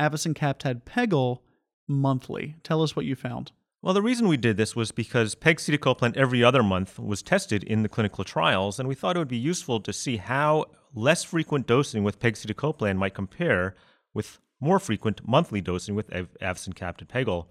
avacincaptad 0.01 0.83
pegol 0.83 1.43
monthly. 1.87 2.57
Tell 2.65 2.83
us 2.83 2.97
what 2.97 3.07
you 3.07 3.15
found. 3.15 3.53
Well, 3.85 3.93
the 3.93 4.01
reason 4.01 4.29
we 4.29 4.39
did 4.39 4.57
this 4.57 4.75
was 4.75 4.93
because 4.93 5.35
pegcetacoplan 5.35 6.17
every 6.17 6.43
other 6.43 6.63
month 6.63 6.99
was 6.99 7.23
tested 7.23 7.63
in 7.63 7.83
the 7.83 7.89
clinical 7.91 8.25
trials, 8.25 8.79
and 8.79 8.89
we 8.89 8.95
thought 8.95 9.15
it 9.15 9.19
would 9.19 9.29
be 9.29 9.37
useful 9.37 9.79
to 9.81 9.93
see 9.93 10.17
how 10.17 10.65
less 10.95 11.23
frequent 11.23 11.67
dosing 11.67 12.03
with 12.03 12.19
pegcetacoplan 12.19 12.97
might 12.97 13.13
compare 13.13 13.77
with 14.15 14.39
more 14.59 14.79
frequent 14.79 15.21
monthly 15.29 15.61
dosing 15.61 15.95
with 15.95 16.11
av- 16.15 16.31
pegol. 16.41 17.49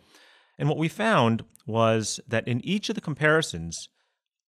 And 0.57 0.67
what 0.67 0.79
we 0.79 0.87
found 0.87 1.45
was 1.67 2.19
that 2.27 2.47
in 2.47 2.65
each 2.65 2.89
of 2.89 2.95
the 2.95 3.01
comparisons, 3.01 3.89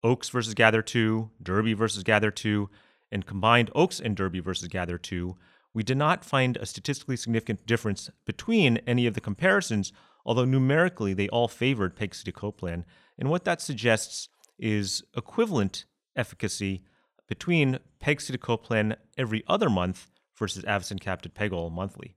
Oaks 0.05 0.29
versus 0.29 0.53
Gather 0.53 0.81
2, 0.81 1.31
Derby 1.41 1.73
versus 1.73 2.03
Gather 2.03 2.31
2, 2.31 2.69
and 3.11 3.25
combined 3.25 3.69
Oaks 3.75 3.99
and 3.99 4.15
Derby 4.15 4.39
versus 4.39 4.69
Gather 4.69 4.97
2, 4.97 5.35
we 5.73 5.83
did 5.83 5.97
not 5.97 6.23
find 6.23 6.55
a 6.55 6.65
statistically 6.65 7.17
significant 7.17 7.65
difference 7.65 8.09
between 8.25 8.77
any 8.87 9.05
of 9.05 9.15
the 9.15 9.21
comparisons 9.21 9.91
although 10.25 10.45
numerically 10.45 11.13
they 11.13 11.29
all 11.29 11.47
favored 11.47 11.95
pegcetacoplan. 11.95 12.83
And 13.17 13.29
what 13.29 13.45
that 13.45 13.61
suggests 13.61 14.29
is 14.57 15.03
equivalent 15.15 15.85
efficacy 16.15 16.83
between 17.27 17.79
pegcetacoplan 18.01 18.95
every 19.17 19.43
other 19.47 19.69
month 19.69 20.11
versus 20.37 20.63
avacincaptad 20.63 21.33
pegol 21.33 21.71
monthly. 21.71 22.15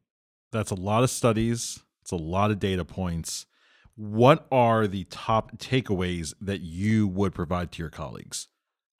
That's 0.53 0.71
a 0.71 0.77
lot 0.77 1.03
of 1.03 1.11
studies. 1.11 1.81
It's 2.03 2.13
a 2.13 2.17
lot 2.17 2.51
of 2.51 2.59
data 2.59 2.85
points. 2.85 3.47
What 3.95 4.47
are 4.53 4.87
the 4.87 5.05
top 5.05 5.59
takeaways 5.59 6.35
that 6.41 6.61
you 6.61 7.09
would 7.09 7.35
provide 7.35 7.73
to 7.73 7.83
your 7.83 7.91
colleagues? 7.91 8.49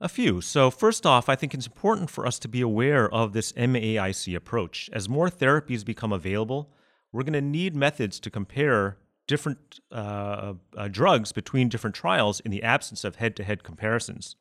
A 0.01 0.09
few. 0.09 0.41
So, 0.41 0.71
first 0.71 1.07
off, 1.07 1.29
I 1.29 1.37
think 1.37 1.55
it's 1.55 1.67
important 1.67 2.11
for 2.11 2.27
us 2.27 2.39
to 2.41 2.49
be 2.49 2.61
aware 2.61 3.13
of 3.13 3.33
this 3.33 3.53
MAIC 3.53 4.37
approach. 4.37 4.91
As 4.93 5.09
more 5.09 5.31
therapies 5.31 5.85
become 5.85 6.13
available, 6.13 6.73
we're 7.17 7.23
going 7.23 7.33
to 7.33 7.41
need 7.41 7.75
methods 7.75 8.21
to 8.21 8.31
compare 8.31 8.99
different 9.27 9.81
uh, 9.91 10.53
uh, 10.77 10.89
drugs 10.89 11.33
between 11.33 11.69
different 11.69 11.97
trials 11.97 12.41
in 12.41 12.51
the 12.51 12.63
absence 12.63 13.05
of 13.05 13.17
head 13.17 13.35
to 13.37 13.43
head 13.43 13.65
comparisons. 13.65 14.37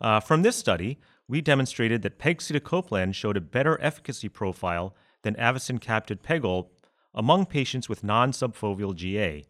Uh, 0.00 0.20
from 0.20 0.42
this 0.42 0.56
study, 0.56 0.98
we 1.26 1.40
demonstrated 1.40 2.02
that 2.02 2.18
pegcetacoplan 2.18 3.14
showed 3.14 3.36
a 3.36 3.40
better 3.40 3.80
efficacy 3.80 4.28
profile 4.28 4.94
than 5.22 5.34
avacincaptad 5.36 6.20
pegol 6.20 6.68
among 7.14 7.46
patients 7.46 7.88
with 7.88 8.04
non-subfoveal 8.04 8.94
GA. 8.94 9.44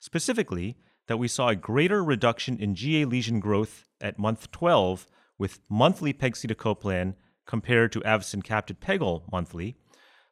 Specifically, 0.00 0.76
that 1.06 1.18
we 1.18 1.28
saw 1.28 1.48
a 1.48 1.56
greater 1.56 2.02
reduction 2.02 2.58
in 2.58 2.74
GA 2.74 3.04
lesion 3.04 3.38
growth 3.38 3.84
at 4.00 4.18
month 4.18 4.50
12 4.50 5.06
with 5.38 5.60
monthly 5.68 6.12
pegcetacoplan 6.12 7.14
compared 7.46 7.92
to 7.92 8.00
avacincaptad 8.00 8.78
pegol 8.80 9.22
monthly. 9.30 9.76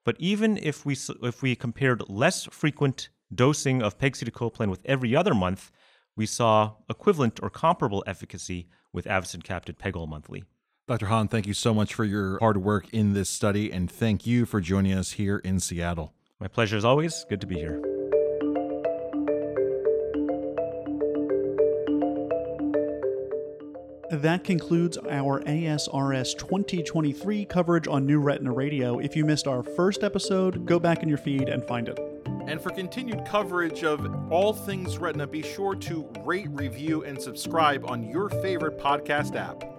But 0.05 0.17
even 0.19 0.59
if 0.59 0.85
we 0.85 0.97
if 1.23 1.43
we 1.43 1.57
compared 1.57 2.09
less 2.09 2.45
frequent 2.45 3.09
dosing 3.35 3.83
of 3.83 3.99
pegcetacoplan 3.99 4.71
with 4.71 4.81
every 4.85 5.17
other 5.17 5.35
month, 5.35 5.71
we 6.17 6.27
saw 6.27 6.75
equivalent 6.89 7.41
or 7.43 7.51
comparable 7.51 8.05
efficacy 8.07 8.69
with 8.93 9.07
avacincaptad 9.07 9.79
pegol 9.79 10.09
monthly. 10.09 10.45
Dr. 10.87 11.07
Hahn, 11.07 11.29
thank 11.29 11.47
you 11.47 11.55
so 11.55 11.73
much 11.73 11.95
for 11.95 12.05
your 12.05 12.39
hard 12.41 12.59
work 12.59 12.93
in 12.93 13.15
this 13.15 13.31
study, 13.31 13.73
and 13.73 13.91
thank 13.91 14.27
you 14.27 14.45
for 14.45 14.61
joining 14.61 14.93
us 14.93 15.13
here 15.13 15.39
in 15.39 15.59
Seattle. 15.59 16.13
My 16.39 16.49
pleasure 16.49 16.77
as 16.77 16.85
always. 16.85 17.25
Good 17.31 17.41
to 17.41 17.47
be 17.47 17.57
here. 17.57 17.94
That 24.23 24.45
concludes 24.45 24.97
our 24.97 25.41
ASRS 25.43 26.39
2023 26.39 27.47
coverage 27.47 27.89
on 27.89 28.07
New 28.07 28.21
Retina 28.21 28.53
Radio. 28.53 29.01
If 29.01 29.17
you 29.17 29.25
missed 29.25 29.49
our 29.49 29.65
first 29.65 30.05
episode, 30.05 30.67
go 30.67 30.79
back 30.79 31.03
in 31.03 31.09
your 31.09 31.19
feed 31.19 31.49
and 31.49 31.65
find 31.65 31.89
it. 31.89 31.99
And 32.47 32.61
for 32.61 32.71
continued 32.71 33.27
coverage 33.27 33.83
of 33.83 34.31
all 34.31 34.53
things 34.53 34.99
retina, 34.99 35.27
be 35.27 35.43
sure 35.43 35.75
to 35.75 36.09
rate, 36.25 36.47
review, 36.51 37.03
and 37.03 37.21
subscribe 37.21 37.85
on 37.91 38.05
your 38.05 38.31
favorite 38.31 38.79
podcast 38.79 39.35
app. 39.35 39.74